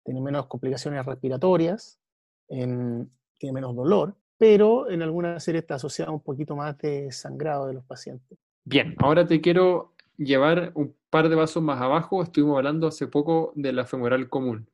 tiene 0.04 0.20
menos 0.20 0.48
complicaciones 0.48 1.06
respiratorias, 1.06 2.00
tiene 2.48 3.08
menos 3.54 3.76
dolor, 3.76 4.18
pero 4.38 4.90
en 4.90 5.02
algunas 5.02 5.42
series 5.44 5.62
está 5.64 5.76
asociado 5.76 6.12
un 6.12 6.22
poquito 6.22 6.56
más 6.56 6.78
de 6.80 7.12
sangrado 7.12 7.68
de 7.68 7.74
los 7.74 7.86
pacientes. 7.86 8.38
Bien, 8.66 8.96
ahora 9.00 9.26
te 9.26 9.40
quiero 9.40 9.94
llevar 10.24 10.72
un 10.76 10.96
par 11.10 11.30
de 11.30 11.36
pasos 11.36 11.64
más 11.64 11.82
abajo. 11.82 12.24
Estuvimos 12.24 12.58
hablando 12.58 12.88
hace 12.88 13.08
poco 13.08 13.52
de 13.56 13.74
la 13.74 13.86
femoral 13.86 14.30
común. 14.30 14.70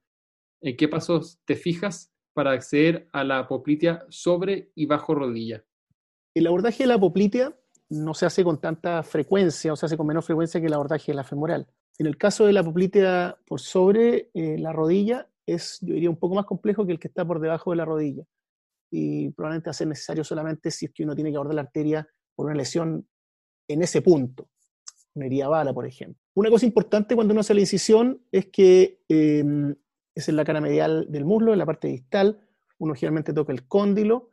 ¿En 0.62 0.76
qué 0.76 0.88
pasos 0.88 1.40
te 1.46 1.56
fijas 1.56 2.12
para 2.34 2.52
acceder 2.52 3.08
a 3.14 3.24
la 3.24 3.40
apoplitia 3.40 4.06
sobre 4.10 4.72
y 4.76 4.86
bajo 4.86 5.16
rodilla? 5.16 5.64
El 6.36 6.48
abordaje 6.48 6.84
de 6.84 6.88
la 6.88 6.96
apoplitia 6.96 7.58
no 7.90 8.14
se 8.14 8.26
hace 8.26 8.44
con 8.44 8.60
tanta 8.60 9.02
frecuencia, 9.04 9.74
o 9.74 9.76
se 9.76 9.86
hace 9.86 9.98
con 9.98 10.08
menos 10.08 10.26
frecuencia 10.26 10.60
que 10.60 10.68
el 10.68 10.74
abordaje 10.74 11.12
de 11.12 11.16
la 11.16 11.24
femoral. 11.24 11.68
En 11.98 12.06
el 12.06 12.18
caso 12.18 12.46
de 12.46 12.54
la 12.54 12.60
apoplitia 12.60 13.38
por 13.48 13.60
sobre 13.60 14.30
eh, 14.34 14.58
la 14.60 14.74
rodilla, 14.74 15.30
es, 15.46 15.80
yo 15.82 15.94
diría, 15.94 16.10
un 16.10 16.18
poco 16.18 16.36
más 16.36 16.46
complejo 16.46 16.86
que 16.86 16.92
el 16.92 17.00
que 17.00 17.08
está 17.08 17.26
por 17.26 17.40
debajo 17.40 17.72
de 17.72 17.78
la 17.78 17.86
rodilla. 17.86 18.24
Y 18.92 19.30
probablemente 19.32 19.70
va 19.70 19.86
necesario 19.90 20.24
solamente 20.24 20.70
si 20.70 20.86
es 20.86 20.92
que 20.94 21.04
uno 21.04 21.16
tiene 21.16 21.32
que 21.32 21.38
abordar 21.38 21.56
la 21.56 21.62
arteria 21.62 22.08
por 22.36 22.46
una 22.46 22.56
lesión 22.56 23.08
en 23.70 23.82
ese 23.82 24.02
punto, 24.02 24.50
herida 25.26 25.48
bala, 25.48 25.74
por 25.74 25.86
ejemplo. 25.86 26.22
Una 26.36 26.50
cosa 26.50 26.66
importante 26.66 27.16
cuando 27.16 27.34
uno 27.34 27.42
hace 27.42 27.54
la 27.54 27.62
incisión 27.62 28.22
es 28.32 28.48
que 28.48 29.02
em, 29.10 29.76
es 30.16 30.30
en 30.30 30.36
la 30.36 30.46
cara 30.46 30.62
medial 30.62 31.08
del 31.10 31.26
muslo, 31.26 31.54
en 31.54 31.60
la 31.60 31.66
parte 31.66 31.88
distal, 31.88 32.40
uno 32.78 32.94
generalmente 32.94 33.34
toca 33.34 33.52
el 33.52 33.68
cóndilo, 33.68 34.30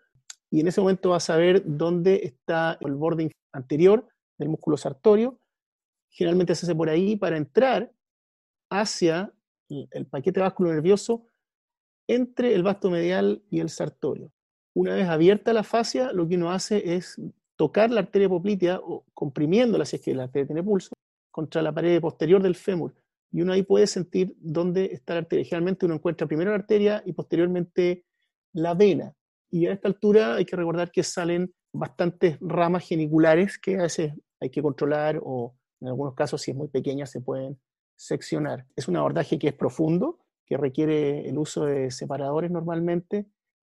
y 0.50 0.60
en 0.60 0.68
ese 0.68 0.80
momento 0.80 1.10
va 1.10 1.16
a 1.16 1.20
saber 1.20 1.62
dónde 1.64 2.20
está 2.22 2.78
el 2.80 2.94
borde 2.94 3.32
anterior 3.52 4.06
del 4.38 4.48
músculo 4.48 4.76
sartorio. 4.76 5.40
Generalmente 6.10 6.54
se 6.54 6.66
hace 6.66 6.74
por 6.74 6.88
ahí 6.88 7.16
para 7.16 7.36
entrar 7.36 7.92
hacia 8.70 9.32
el 9.68 10.06
paquete 10.06 10.40
básculo 10.40 10.72
nervioso 10.72 11.26
entre 12.06 12.54
el 12.54 12.62
vasto 12.62 12.90
medial 12.90 13.42
y 13.50 13.60
el 13.60 13.68
sartorio. 13.68 14.30
Una 14.74 14.94
vez 14.94 15.08
abierta 15.08 15.52
la 15.52 15.62
fascia, 15.62 16.12
lo 16.12 16.28
que 16.28 16.36
uno 16.36 16.52
hace 16.52 16.94
es 16.94 17.20
tocar 17.56 17.90
la 17.90 18.00
arteria 18.00 18.28
poplitea, 18.28 18.80
o 18.82 19.04
comprimiéndola 19.14 19.84
si 19.84 19.96
es 19.96 20.02
que 20.02 20.14
la 20.14 20.24
arteria 20.24 20.46
tiene 20.46 20.62
pulso, 20.62 20.92
contra 21.30 21.62
la 21.62 21.72
pared 21.72 22.00
posterior 22.00 22.42
del 22.42 22.54
fémur. 22.54 22.94
Y 23.32 23.42
uno 23.42 23.52
ahí 23.52 23.62
puede 23.62 23.86
sentir 23.86 24.34
dónde 24.38 24.86
está 24.92 25.14
la 25.14 25.20
arteria. 25.20 25.44
Generalmente 25.44 25.86
uno 25.86 25.96
encuentra 25.96 26.26
primero 26.26 26.50
la 26.50 26.56
arteria 26.56 27.02
y 27.04 27.12
posteriormente 27.12 28.04
la 28.52 28.74
vena. 28.74 29.12
Y 29.50 29.66
a 29.66 29.72
esta 29.72 29.88
altura 29.88 30.36
hay 30.36 30.44
que 30.44 30.56
recordar 30.56 30.92
que 30.92 31.02
salen 31.02 31.52
bastantes 31.72 32.38
ramas 32.40 32.86
geniculares 32.86 33.58
que 33.58 33.78
a 33.78 33.82
veces 33.82 34.12
hay 34.40 34.50
que 34.50 34.62
controlar 34.62 35.20
o 35.22 35.56
en 35.80 35.88
algunos 35.88 36.14
casos, 36.14 36.40
si 36.40 36.52
es 36.52 36.56
muy 36.56 36.68
pequeña, 36.68 37.06
se 37.06 37.20
pueden 37.20 37.58
seccionar. 37.96 38.66
Es 38.76 38.88
un 38.88 38.96
abordaje 38.96 39.38
que 39.38 39.48
es 39.48 39.54
profundo, 39.54 40.20
que 40.46 40.56
requiere 40.56 41.28
el 41.28 41.36
uso 41.38 41.64
de 41.64 41.90
separadores 41.90 42.50
normalmente. 42.50 43.26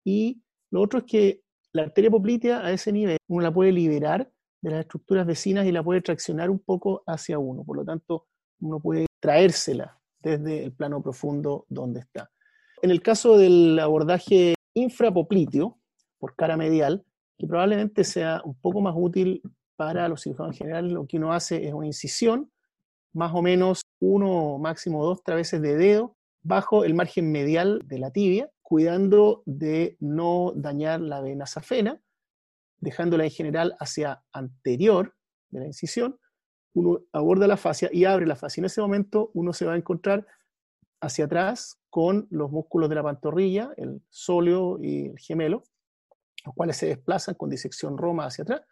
Y 0.06 0.42
lo 0.72 0.82
otro 0.82 1.00
es 1.00 1.06
que 1.06 1.42
la 1.78 1.84
arteria 1.84 2.10
poplitea 2.10 2.66
a 2.66 2.72
ese 2.72 2.92
nivel 2.92 3.18
uno 3.28 3.44
la 3.44 3.54
puede 3.54 3.72
liberar 3.72 4.30
de 4.62 4.72
las 4.72 4.80
estructuras 4.82 5.26
vecinas 5.26 5.66
y 5.66 5.72
la 5.72 5.84
puede 5.84 6.02
traccionar 6.02 6.50
un 6.50 6.60
poco 6.60 7.04
hacia 7.06 7.38
uno. 7.38 7.64
Por 7.64 7.78
lo 7.78 7.86
tanto, 7.86 8.26
uno 8.60 8.80
puede 8.80 9.06
traérsela 9.20 10.00
desde 10.20 10.66
el 10.66 10.74
plano 10.74 11.02
profundo 11.02 11.66
donde 11.70 12.00
está. 12.00 12.32
En 12.82 12.90
el 12.90 13.02
caso 13.02 13.38
del 13.38 13.78
abordaje 13.80 14.56
infrapopliteo 14.74 15.80
por 16.20 16.36
cara 16.36 16.58
medial, 16.58 17.06
que 17.38 17.48
probablemente 17.48 18.04
sea 18.04 18.42
un 18.44 18.56
poco 18.60 18.82
más 18.82 18.96
útil 18.98 19.42
para 19.76 20.08
los 20.08 20.24
cirujanos 20.24 20.58
generales, 20.58 20.92
lo 20.92 21.06
que 21.06 21.18
uno 21.18 21.34
hace 21.34 21.68
es 21.68 21.74
una 21.74 21.86
incisión, 21.86 22.52
más 23.14 23.32
o 23.36 23.44
menos 23.44 23.82
uno, 24.00 24.58
máximo 24.58 25.06
dos 25.06 25.22
traveses 25.24 25.62
de 25.62 25.78
dedo, 25.78 26.16
bajo 26.42 26.84
el 26.84 26.96
margen 26.96 27.32
medial 27.32 27.82
de 27.86 28.00
la 28.00 28.12
tibia, 28.12 28.50
cuidando 28.68 29.44
de 29.46 29.96
no 30.02 30.52
dañar 30.54 31.00
la 31.00 31.22
vena 31.22 31.46
safena, 31.46 32.02
dejándola 32.82 33.24
en 33.24 33.32
general 33.32 33.78
hacia 33.80 34.26
anterior 34.34 35.16
de 35.52 35.62
la 35.62 35.68
incisión, 35.68 36.20
uno 36.74 37.00
aborda 37.14 37.48
la 37.48 37.56
fascia 37.56 37.90
y 37.94 38.04
abre 38.04 38.28
la 38.28 38.36
fascia. 38.36 38.60
En 38.60 38.66
ese 38.66 38.82
momento 38.82 39.32
uno 39.36 39.54
se 39.54 39.66
va 39.66 39.72
a 39.72 39.78
encontrar 39.78 40.28
hacia 41.00 41.24
atrás 41.24 41.80
con 41.90 42.28
los 42.30 42.52
músculos 42.52 42.90
de 42.90 42.96
la 42.96 43.04
pantorrilla, 43.04 43.72
el 43.78 44.02
sóleo 44.10 44.80
y 44.82 45.12
el 45.12 45.18
gemelo, 45.18 45.64
los 46.44 46.54
cuales 46.54 46.76
se 46.76 46.88
desplazan 46.88 47.36
con 47.36 47.50
disección 47.50 47.98
roma 47.98 48.26
hacia 48.26 48.42
atrás, 48.42 48.64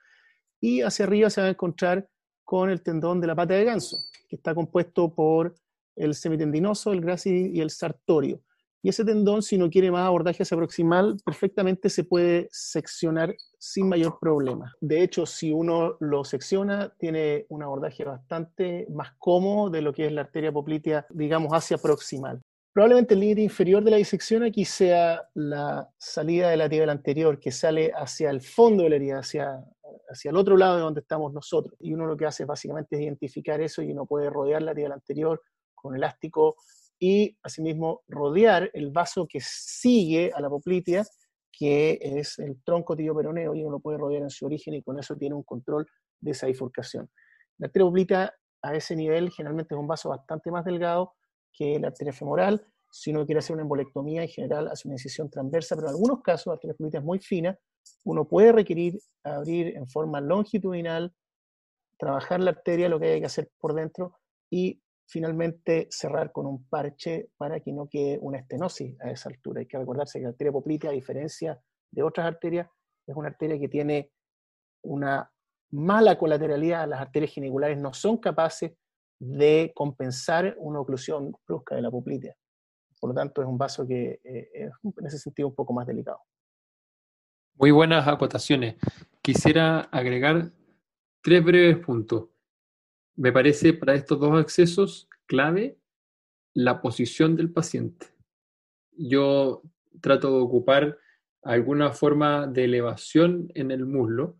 y 0.59 0.81
hacia 0.81 1.05
arriba 1.05 1.29
se 1.29 1.39
va 1.39 1.47
a 1.47 1.51
encontrar 1.51 2.09
con 2.43 2.69
el 2.69 2.81
tendón 2.81 3.21
de 3.21 3.27
la 3.27 3.35
pata 3.35 3.53
de 3.53 3.63
ganso, 3.63 3.95
que 4.27 4.35
está 4.35 4.53
compuesto 4.53 5.15
por 5.15 5.55
el 5.95 6.15
semitendinoso, 6.15 6.91
el 6.91 6.99
grasi 6.99 7.51
y 7.53 7.61
el 7.61 7.69
sartorio. 7.69 8.41
Y 8.85 8.89
ese 8.89 9.03
tendón, 9.03 9.41
si 9.41 9.57
no 9.57 9.67
quiere 9.67 9.89
más 9.89 10.05
abordaje 10.05 10.43
hacia 10.43 10.55
proximal, 10.55 11.17
perfectamente 11.25 11.89
se 11.89 12.03
puede 12.03 12.47
seccionar 12.51 13.35
sin 13.57 13.89
mayor 13.89 14.19
problema. 14.21 14.75
De 14.79 15.01
hecho, 15.01 15.25
si 15.25 15.51
uno 15.51 15.97
lo 15.99 16.23
secciona, 16.23 16.93
tiene 16.99 17.47
un 17.49 17.63
abordaje 17.63 18.03
bastante 18.03 18.85
más 18.91 19.13
cómodo 19.17 19.71
de 19.71 19.81
lo 19.81 19.91
que 19.91 20.05
es 20.05 20.11
la 20.11 20.21
arteria 20.21 20.51
poplitea, 20.51 21.07
digamos, 21.09 21.51
hacia 21.51 21.79
proximal. 21.79 22.39
Probablemente 22.71 23.15
el 23.15 23.21
límite 23.21 23.41
inferior 23.41 23.83
de 23.83 23.89
la 23.89 23.97
disección 23.97 24.43
aquí 24.43 24.65
sea 24.65 25.23
la 25.33 25.89
salida 25.97 26.51
de 26.51 26.57
la 26.57 26.69
tibial 26.69 26.91
anterior, 26.91 27.39
que 27.39 27.51
sale 27.51 27.91
hacia 27.91 28.29
el 28.29 28.41
fondo 28.41 28.83
de 28.83 28.89
la 28.91 28.97
herida, 28.97 29.17
hacia, 29.17 29.65
hacia 30.09 30.29
el 30.29 30.37
otro 30.37 30.57
lado 30.57 30.75
de 30.75 30.81
donde 30.83 31.01
estamos 31.01 31.33
nosotros. 31.33 31.75
Y 31.79 31.91
uno 31.91 32.05
lo 32.05 32.15
que 32.15 32.27
hace 32.27 32.45
básicamente 32.45 32.97
es 32.97 33.01
identificar 33.01 33.59
eso 33.61 33.81
y 33.81 33.91
uno 33.91 34.05
puede 34.05 34.29
rodear 34.29 34.61
la 34.61 34.75
tibial 34.75 34.91
anterior 34.91 35.41
con 35.73 35.95
elástico 35.95 36.57
y 36.99 37.37
asimismo 37.43 38.01
rodear 38.07 38.69
el 38.73 38.91
vaso 38.91 39.27
que 39.27 39.39
sigue 39.41 40.31
a 40.33 40.41
la 40.41 40.49
poplitea, 40.49 41.03
que 41.51 41.99
es 42.01 42.39
el 42.39 42.61
tronco 42.63 42.95
tibio-peroneo, 42.95 43.55
y 43.55 43.63
uno 43.63 43.79
puede 43.79 43.97
rodear 43.97 44.23
en 44.23 44.29
su 44.29 44.45
origen 44.45 44.73
y 44.73 44.81
con 44.81 44.99
eso 44.99 45.15
tiene 45.15 45.35
un 45.35 45.43
control 45.43 45.87
de 46.19 46.31
esa 46.31 46.47
bifurcación. 46.47 47.09
La 47.57 47.67
arteria 47.67 47.85
poplitea 47.85 48.33
a 48.61 48.75
ese 48.75 48.95
nivel 48.95 49.31
generalmente 49.31 49.73
es 49.75 49.79
un 49.79 49.87
vaso 49.87 50.09
bastante 50.09 50.51
más 50.51 50.65
delgado, 50.65 51.13
que 51.53 51.79
la 51.79 51.87
arteria 51.87 52.13
femoral. 52.13 52.65
Si 52.91 53.11
uno 53.11 53.25
quiere 53.25 53.39
hacer 53.39 53.53
una 53.53 53.63
embolectomía, 53.63 54.21
en 54.23 54.27
general 54.27 54.67
hace 54.67 54.87
una 54.87 54.95
incisión 54.95 55.29
transversa, 55.29 55.75
pero 55.75 55.87
en 55.87 55.93
algunos 55.93 56.21
casos, 56.21 56.47
la 56.47 56.53
arteria 56.53 56.99
es 56.99 57.05
muy 57.05 57.19
fina, 57.19 57.57
uno 58.03 58.27
puede 58.27 58.51
requerir 58.51 58.99
abrir 59.23 59.75
en 59.75 59.87
forma 59.87 60.21
longitudinal, 60.21 61.13
trabajar 61.97 62.41
la 62.41 62.51
arteria, 62.51 62.89
lo 62.89 62.99
que 62.99 63.13
hay 63.13 63.19
que 63.19 63.25
hacer 63.27 63.49
por 63.57 63.73
dentro, 63.73 64.17
y 64.49 64.81
finalmente 65.07 65.87
cerrar 65.91 66.31
con 66.31 66.45
un 66.45 66.67
parche 66.67 67.29
para 67.37 67.59
que 67.59 67.71
no 67.71 67.87
quede 67.87 68.17
una 68.21 68.39
estenosis 68.39 68.99
a 69.01 69.11
esa 69.11 69.29
altura. 69.29 69.59
Hay 69.59 69.67
que 69.67 69.77
recordarse 69.77 70.19
que 70.19 70.23
la 70.23 70.29
arteria 70.29 70.51
poplitea, 70.51 70.89
a 70.89 70.93
diferencia 70.93 71.59
de 71.91 72.03
otras 72.03 72.25
arterias, 72.25 72.67
es 73.07 73.15
una 73.15 73.29
arteria 73.29 73.59
que 73.59 73.69
tiene 73.69 74.11
una 74.83 75.31
mala 75.71 76.17
colateralidad. 76.17 76.87
Las 76.87 77.01
arterias 77.01 77.31
giniculares 77.31 77.77
no 77.77 77.93
son 77.93 78.17
capaces 78.17 78.73
de 79.19 79.71
compensar 79.75 80.55
una 80.57 80.79
oclusión 80.79 81.33
brusca 81.47 81.75
de 81.75 81.81
la 81.81 81.91
poplitea. 81.91 82.35
Por 82.99 83.11
lo 83.11 83.13
tanto, 83.13 83.41
es 83.41 83.47
un 83.47 83.57
vaso 83.57 83.85
que 83.85 84.19
eh, 84.23 84.49
es 84.53 84.71
en 84.83 85.05
ese 85.05 85.19
sentido 85.19 85.49
un 85.49 85.55
poco 85.55 85.73
más 85.73 85.85
delicado. 85.85 86.19
Muy 87.55 87.71
buenas 87.71 88.07
acotaciones. 88.07 88.75
Quisiera 89.21 89.81
agregar 89.81 90.51
tres 91.21 91.43
breves 91.43 91.77
puntos. 91.77 92.29
Me 93.15 93.31
parece 93.31 93.73
para 93.73 93.95
estos 93.95 94.19
dos 94.19 94.37
accesos 94.37 95.07
clave 95.25 95.77
la 96.53 96.81
posición 96.81 97.35
del 97.35 97.51
paciente. 97.51 98.07
Yo 98.91 99.61
trato 100.01 100.31
de 100.31 100.41
ocupar 100.41 100.97
alguna 101.43 101.91
forma 101.91 102.47
de 102.47 102.65
elevación 102.65 103.51
en 103.55 103.71
el 103.71 103.85
muslo. 103.85 104.37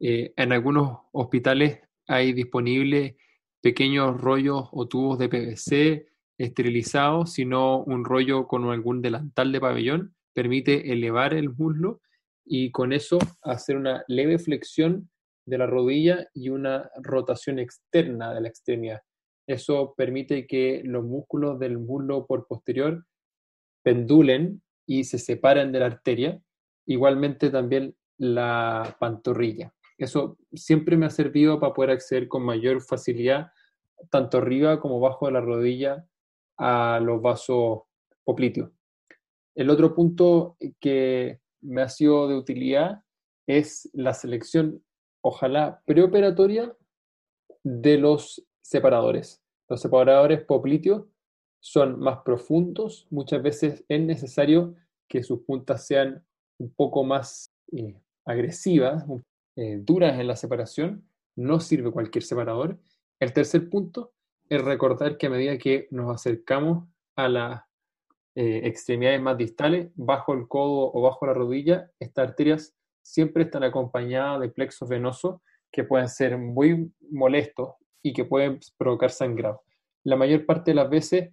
Eh, 0.00 0.32
en 0.36 0.52
algunos 0.52 0.98
hospitales 1.12 1.80
hay 2.06 2.32
disponible 2.32 3.16
pequeños 3.60 4.20
rollos 4.20 4.68
o 4.72 4.86
tubos 4.86 5.18
de 5.18 5.28
PVC 5.28 6.08
esterilizados, 6.38 7.32
sino 7.32 7.82
un 7.82 8.04
rollo 8.04 8.46
con 8.46 8.64
algún 8.70 9.02
delantal 9.02 9.52
de 9.52 9.60
pabellón, 9.60 10.14
permite 10.32 10.92
elevar 10.92 11.34
el 11.34 11.50
muslo 11.50 12.00
y 12.44 12.70
con 12.70 12.92
eso 12.92 13.18
hacer 13.42 13.76
una 13.76 14.04
leve 14.06 14.38
flexión 14.38 15.10
de 15.48 15.58
la 15.58 15.66
rodilla 15.66 16.28
y 16.34 16.50
una 16.50 16.90
rotación 17.02 17.58
externa 17.58 18.34
de 18.34 18.40
la 18.42 18.48
extremidad. 18.48 19.00
Eso 19.46 19.94
permite 19.96 20.46
que 20.46 20.82
los 20.84 21.04
músculos 21.04 21.58
del 21.58 21.78
muslo 21.78 22.26
por 22.26 22.46
posterior 22.46 23.06
pendulen 23.82 24.62
y 24.86 25.04
se 25.04 25.18
separen 25.18 25.72
de 25.72 25.80
la 25.80 25.86
arteria. 25.86 26.40
Igualmente 26.86 27.50
también 27.50 27.96
la 28.18 28.96
pantorrilla. 29.00 29.72
Eso 29.96 30.36
siempre 30.52 30.96
me 30.96 31.06
ha 31.06 31.10
servido 31.10 31.58
para 31.58 31.72
poder 31.72 31.90
acceder 31.92 32.28
con 32.28 32.42
mayor 32.42 32.82
facilidad, 32.82 33.50
tanto 34.10 34.38
arriba 34.38 34.80
como 34.80 35.00
bajo 35.00 35.26
de 35.26 35.32
la 35.32 35.40
rodilla, 35.40 36.06
a 36.58 37.00
los 37.02 37.22
vasos 37.22 37.82
popliteos. 38.24 38.70
El 39.54 39.70
otro 39.70 39.94
punto 39.94 40.56
que 40.80 41.40
me 41.62 41.82
ha 41.82 41.88
sido 41.88 42.28
de 42.28 42.36
utilidad 42.36 43.02
es 43.46 43.88
la 43.92 44.12
selección, 44.12 44.84
ojalá 45.28 45.82
preoperatoria, 45.84 46.74
de 47.62 47.98
los 47.98 48.42
separadores. 48.62 49.42
Los 49.68 49.82
separadores 49.82 50.42
popliteos 50.44 51.04
son 51.60 51.98
más 52.00 52.20
profundos, 52.24 53.06
muchas 53.10 53.42
veces 53.42 53.84
es 53.88 54.00
necesario 54.00 54.74
que 55.06 55.22
sus 55.22 55.40
puntas 55.40 55.86
sean 55.86 56.24
un 56.58 56.72
poco 56.72 57.04
más 57.04 57.52
eh, 57.72 58.00
agresivas, 58.24 59.04
eh, 59.56 59.78
duras 59.82 60.18
en 60.18 60.28
la 60.28 60.36
separación, 60.36 61.06
no 61.36 61.60
sirve 61.60 61.90
cualquier 61.90 62.24
separador. 62.24 62.78
El 63.20 63.32
tercer 63.32 63.68
punto 63.68 64.12
es 64.48 64.62
recordar 64.62 65.18
que 65.18 65.26
a 65.26 65.30
medida 65.30 65.58
que 65.58 65.88
nos 65.90 66.14
acercamos 66.14 66.88
a 67.16 67.28
las 67.28 67.62
eh, 68.34 68.62
extremidades 68.64 69.20
más 69.20 69.36
distales, 69.36 69.90
bajo 69.94 70.32
el 70.32 70.48
codo 70.48 70.90
o 70.94 71.02
bajo 71.02 71.26
la 71.26 71.34
rodilla, 71.34 71.90
estas 71.98 72.28
arterias 72.28 72.77
siempre 73.08 73.44
están 73.44 73.64
acompañadas 73.64 74.40
de 74.40 74.50
plexos 74.50 74.86
venosos 74.86 75.40
que 75.72 75.82
pueden 75.82 76.08
ser 76.08 76.36
muy 76.36 76.92
molestos 77.10 77.70
y 78.02 78.12
que 78.12 78.26
pueden 78.26 78.60
provocar 78.76 79.10
sangrado. 79.10 79.62
La 80.04 80.16
mayor 80.16 80.44
parte 80.44 80.72
de 80.72 80.74
las 80.74 80.90
veces 80.90 81.30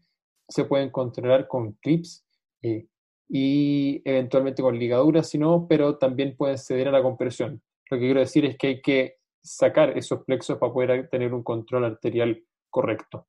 se 0.48 0.64
pueden 0.64 0.90
controlar 0.90 1.48
con 1.50 1.74
clips 1.74 2.26
eh, 2.62 2.88
y 3.28 4.02
eventualmente 4.06 4.62
con 4.62 4.80
ligaduras, 4.80 5.30
si 5.30 5.38
no, 5.38 5.68
pero 5.68 5.98
también 5.98 6.38
pueden 6.38 6.58
ceder 6.58 6.88
a 6.88 6.92
la 6.92 7.04
compresión. 7.04 7.62
Lo 7.90 7.98
que 7.98 8.06
quiero 8.06 8.22
decir 8.22 8.46
es 8.46 8.58
que 8.58 8.68
hay 8.68 8.82
que 8.82 9.18
sacar 9.44 9.98
esos 9.98 10.24
plexos 10.24 10.58
para 10.58 10.72
poder 10.72 11.10
tener 11.10 11.34
un 11.34 11.44
control 11.44 11.86
arterial 11.86 12.42
correcto. 12.70 13.28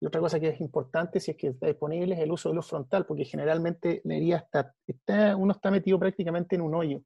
Y 0.00 0.06
otra 0.06 0.20
cosa 0.20 0.40
que 0.40 0.48
es 0.48 0.60
importante, 0.60 1.20
si 1.20 1.32
es 1.32 1.36
que 1.36 1.48
está 1.48 1.66
disponible, 1.66 2.14
es 2.14 2.20
el 2.20 2.32
uso 2.32 2.48
de 2.48 2.54
luz 2.54 2.68
frontal, 2.68 3.04
porque 3.04 3.24
generalmente 3.24 4.00
la 4.04 4.14
herida 4.14 4.36
está, 4.38 4.74
está 4.86 5.36
uno 5.36 5.52
está 5.52 5.70
metido 5.70 5.98
prácticamente 5.98 6.54
en 6.54 6.62
un 6.62 6.74
hoyo. 6.74 7.02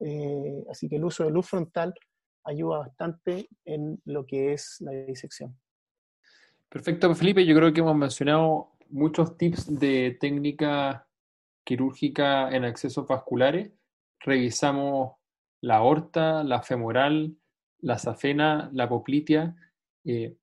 Eh, 0.00 0.64
así 0.70 0.88
que 0.88 0.96
el 0.96 1.04
uso 1.04 1.24
de 1.24 1.30
luz 1.30 1.48
frontal 1.48 1.94
ayuda 2.44 2.78
bastante 2.78 3.48
en 3.64 4.00
lo 4.04 4.26
que 4.26 4.52
es 4.52 4.76
la 4.80 4.92
disección. 4.92 5.58
Perfecto, 6.68 7.14
Felipe. 7.14 7.44
Yo 7.46 7.54
creo 7.54 7.72
que 7.72 7.80
hemos 7.80 7.96
mencionado 7.96 8.72
muchos 8.88 9.36
tips 9.36 9.78
de 9.78 10.16
técnica 10.20 11.08
quirúrgica 11.64 12.50
en 12.50 12.64
accesos 12.64 13.06
vasculares. 13.06 13.72
Revisamos 14.20 15.14
la 15.60 15.76
aorta, 15.76 16.44
la 16.44 16.62
femoral, 16.62 17.36
la 17.80 17.98
safena, 17.98 18.70
la 18.72 18.88
poplitea. 18.88 19.54
Eh, 20.04 20.36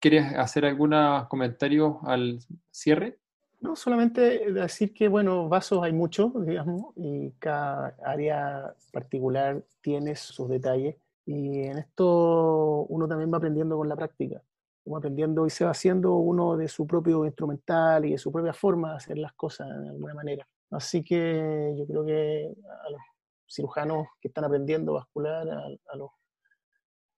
¿Quieres 0.00 0.34
hacer 0.34 0.66
algunos 0.66 1.26
comentarios 1.28 1.96
al 2.04 2.38
cierre? 2.70 3.18
No, 3.64 3.76
solamente 3.76 4.52
decir 4.52 4.92
que, 4.92 5.08
bueno, 5.08 5.48
vasos 5.48 5.82
hay 5.82 5.92
muchos, 5.94 6.30
digamos, 6.44 6.92
y 6.96 7.30
cada 7.38 7.96
área 8.04 8.74
particular 8.92 9.64
tiene 9.80 10.16
sus 10.16 10.50
detalles. 10.50 10.96
Y 11.24 11.60
en 11.62 11.78
esto 11.78 12.84
uno 12.90 13.08
también 13.08 13.32
va 13.32 13.38
aprendiendo 13.38 13.78
con 13.78 13.88
la 13.88 13.96
práctica. 13.96 14.42
Va 14.86 14.98
aprendiendo 14.98 15.46
y 15.46 15.50
se 15.50 15.64
va 15.64 15.70
haciendo 15.70 16.12
uno 16.16 16.58
de 16.58 16.68
su 16.68 16.86
propio 16.86 17.24
instrumental 17.24 18.04
y 18.04 18.12
de 18.12 18.18
su 18.18 18.30
propia 18.30 18.52
forma 18.52 18.90
de 18.90 18.96
hacer 18.96 19.16
las 19.16 19.32
cosas 19.32 19.66
de 19.66 19.88
alguna 19.88 20.12
manera. 20.12 20.46
Así 20.70 21.02
que 21.02 21.74
yo 21.78 21.86
creo 21.86 22.04
que 22.04 22.54
a 22.86 22.90
los 22.90 23.00
cirujanos 23.48 24.08
que 24.20 24.28
están 24.28 24.44
aprendiendo 24.44 24.92
vascular, 24.92 25.48
a, 25.48 25.96
los 25.96 26.10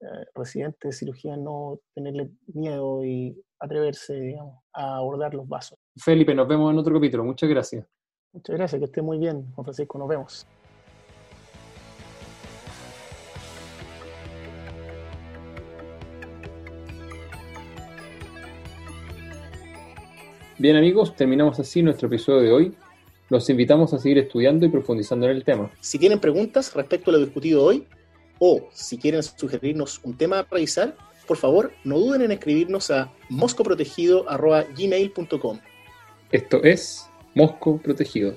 eh, 0.01 0.27
residentes 0.33 0.91
de 0.91 0.93
cirugía, 0.93 1.37
no 1.37 1.81
tenerle 1.93 2.31
miedo 2.55 3.05
y 3.05 3.37
atreverse 3.59 4.39
a 4.75 4.99
abordar 4.99 5.35
los 5.35 5.49
vasos. 5.49 5.77
Felipe, 5.97 6.35
nos 6.35 6.47
vemos 6.47 6.73
en 6.73 6.79
otro 6.79 6.95
capítulo. 6.95 7.25
Muchas 7.25 7.49
gracias. 7.49 7.85
Muchas 8.33 8.57
gracias, 8.57 8.79
que 8.79 8.85
esté 8.85 9.03
muy 9.03 9.19
bien, 9.19 9.51
Juan 9.55 9.65
Francisco. 9.65 9.99
Nos 9.99 10.09
vemos. 10.09 10.47
Bien 20.59 20.77
amigos, 20.77 21.15
terminamos 21.15 21.61
así 21.61 21.83
nuestro 21.83 22.09
episodio 22.09 22.41
de 22.41 22.51
hoy. 22.53 22.75
Los 23.29 23.51
invitamos 23.51 23.93
a 23.93 23.99
seguir 23.99 24.17
estudiando 24.19 24.65
y 24.65 24.71
profundizando 24.71 25.27
en 25.27 25.33
el 25.33 25.45
tema. 25.45 25.71
Si 25.81 25.99
tienen 25.99 26.19
preguntas 26.19 26.75
respecto 26.75 27.11
a 27.11 27.15
lo 27.15 27.21
discutido 27.21 27.63
hoy 27.63 27.87
o 28.39 28.67
si 28.73 28.97
quieren 28.99 29.23
sugerirnos 29.23 30.01
un 30.03 30.17
tema 30.17 30.39
a 30.39 30.45
revisar, 30.45 30.97
por 31.27 31.37
favor 31.37 31.73
no 31.85 31.99
duden 31.99 32.23
en 32.23 32.33
escribirnos 32.33 32.91
a 32.91 33.13
moscoprotegido.gmail.com. 33.29 35.59
Esto 36.33 36.63
es 36.65 37.09
Mosco 37.35 37.79
Protegido. 37.79 38.35